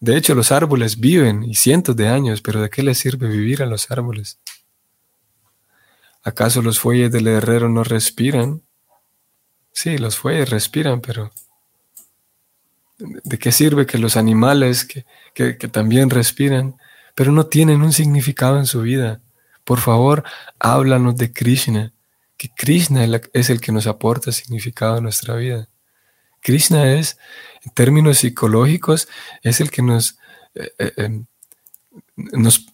de 0.00 0.16
hecho 0.16 0.34
los 0.34 0.52
árboles 0.52 0.98
viven 0.98 1.42
y 1.42 1.54
cientos 1.54 1.96
de 1.96 2.08
años, 2.08 2.40
pero 2.40 2.62
¿de 2.62 2.70
qué 2.70 2.82
les 2.82 2.98
sirve 2.98 3.28
vivir 3.28 3.62
a 3.62 3.66
los 3.66 3.90
árboles? 3.90 4.38
¿Acaso 6.22 6.62
los 6.62 6.78
fuelles 6.78 7.10
del 7.10 7.26
herrero 7.26 7.68
no 7.68 7.84
respiran? 7.84 8.62
Sí, 9.72 9.98
los 9.98 10.16
fuelles 10.16 10.50
respiran, 10.50 11.00
pero 11.00 11.32
¿de 12.98 13.38
qué 13.38 13.52
sirve 13.52 13.86
que 13.86 13.98
los 13.98 14.16
animales 14.16 14.86
que, 15.34 15.54
también 15.70 16.10
respiran, 16.10 16.76
pero 17.14 17.32
no 17.32 17.46
tienen 17.46 17.82
un 17.82 17.92
significado 17.92 18.58
en 18.58 18.66
su 18.66 18.82
vida? 18.82 19.20
Por 19.64 19.78
favor, 19.78 20.24
háblanos 20.58 21.16
de 21.16 21.32
Krishna, 21.32 21.92
que 22.36 22.48
Krishna 22.54 23.04
es 23.32 23.50
el 23.50 23.60
que 23.60 23.72
nos 23.72 23.86
aporta 23.86 24.32
significado 24.32 24.96
a 24.96 25.00
nuestra 25.00 25.36
vida. 25.36 25.68
Krishna 26.40 26.92
es, 26.94 27.16
en 27.64 27.72
términos 27.72 28.18
psicológicos, 28.18 29.08
es 29.42 29.60
el 29.60 29.70
que 29.70 29.82
nos, 29.82 30.18
eh, 30.54 30.72
eh, 30.78 30.92
em, 30.96 31.26
nos, 32.16 32.66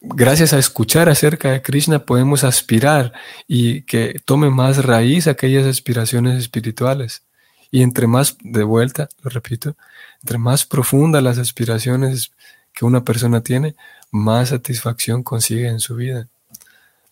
gracias 0.00 0.52
a 0.54 0.58
escuchar 0.58 1.08
acerca 1.08 1.50
de 1.52 1.62
Krishna, 1.62 2.06
podemos 2.06 2.44
aspirar 2.44 3.12
y 3.46 3.82
que 3.82 4.20
tome 4.24 4.50
más 4.50 4.84
raíz 4.84 5.26
aquellas 5.26 5.66
aspiraciones 5.66 6.38
espirituales. 6.38 7.24
Y 7.70 7.82
entre 7.82 8.06
más, 8.06 8.36
de 8.42 8.64
vuelta, 8.64 9.08
lo 9.22 9.30
repito, 9.30 9.76
entre 10.22 10.38
más 10.38 10.64
profundas 10.64 11.22
las 11.22 11.38
aspiraciones 11.38 12.32
que 12.72 12.84
una 12.84 13.04
persona 13.04 13.42
tiene, 13.42 13.76
más 14.10 14.50
satisfacción 14.50 15.22
consigue 15.22 15.68
en 15.68 15.80
su 15.80 15.96
vida. 15.96 16.28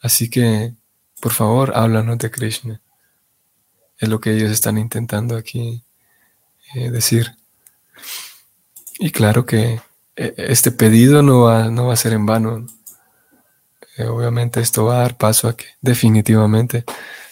Así 0.00 0.30
que, 0.30 0.74
por 1.20 1.32
favor, 1.32 1.72
háblanos 1.74 2.18
de 2.18 2.30
Krishna. 2.30 2.80
Es 3.98 4.08
lo 4.08 4.20
que 4.20 4.34
ellos 4.34 4.50
están 4.50 4.78
intentando 4.78 5.36
aquí 5.36 5.82
eh, 6.74 6.90
decir. 6.90 7.36
Y 8.98 9.10
claro 9.10 9.46
que 9.46 9.80
eh, 10.16 10.34
este 10.36 10.70
pedido 10.70 11.22
no 11.22 11.42
va, 11.42 11.68
no 11.68 11.86
va 11.86 11.94
a 11.94 11.96
ser 11.96 12.12
en 12.12 12.26
vano. 12.26 12.66
Eh, 13.96 14.04
obviamente 14.04 14.60
esto 14.60 14.84
va 14.84 14.96
a 14.96 15.02
dar 15.02 15.16
paso 15.16 15.48
a 15.48 15.56
que 15.56 15.66
definitivamente 15.80 16.84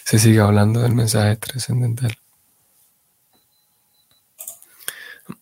se 0.03 0.19
siga 0.19 0.45
hablando 0.45 0.81
del 0.81 0.93
mensaje 0.93 1.35
trascendental. 1.37 2.17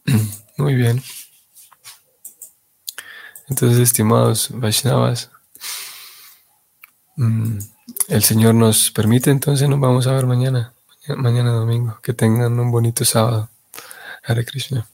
Muy 0.58 0.76
bien. 0.76 1.02
Entonces, 3.48 3.80
estimados 3.80 4.50
Vaishnavas, 4.52 5.32
mm, 7.16 7.58
el 8.10 8.24
Señor 8.24 8.56
nos 8.56 8.92
permite, 8.92 9.32
entonces 9.32 9.68
nos 9.70 9.80
vamos 9.80 10.08
a 10.08 10.14
ver 10.14 10.26
mañana 10.26 10.74
mañana 11.16 11.52
domingo. 11.52 12.00
Que 12.02 12.14
tengan 12.14 12.60
un 12.60 12.72
bonito 12.72 13.06
sábado. 13.06 13.50
Hare 14.24 14.46
Krishna. 14.46 14.88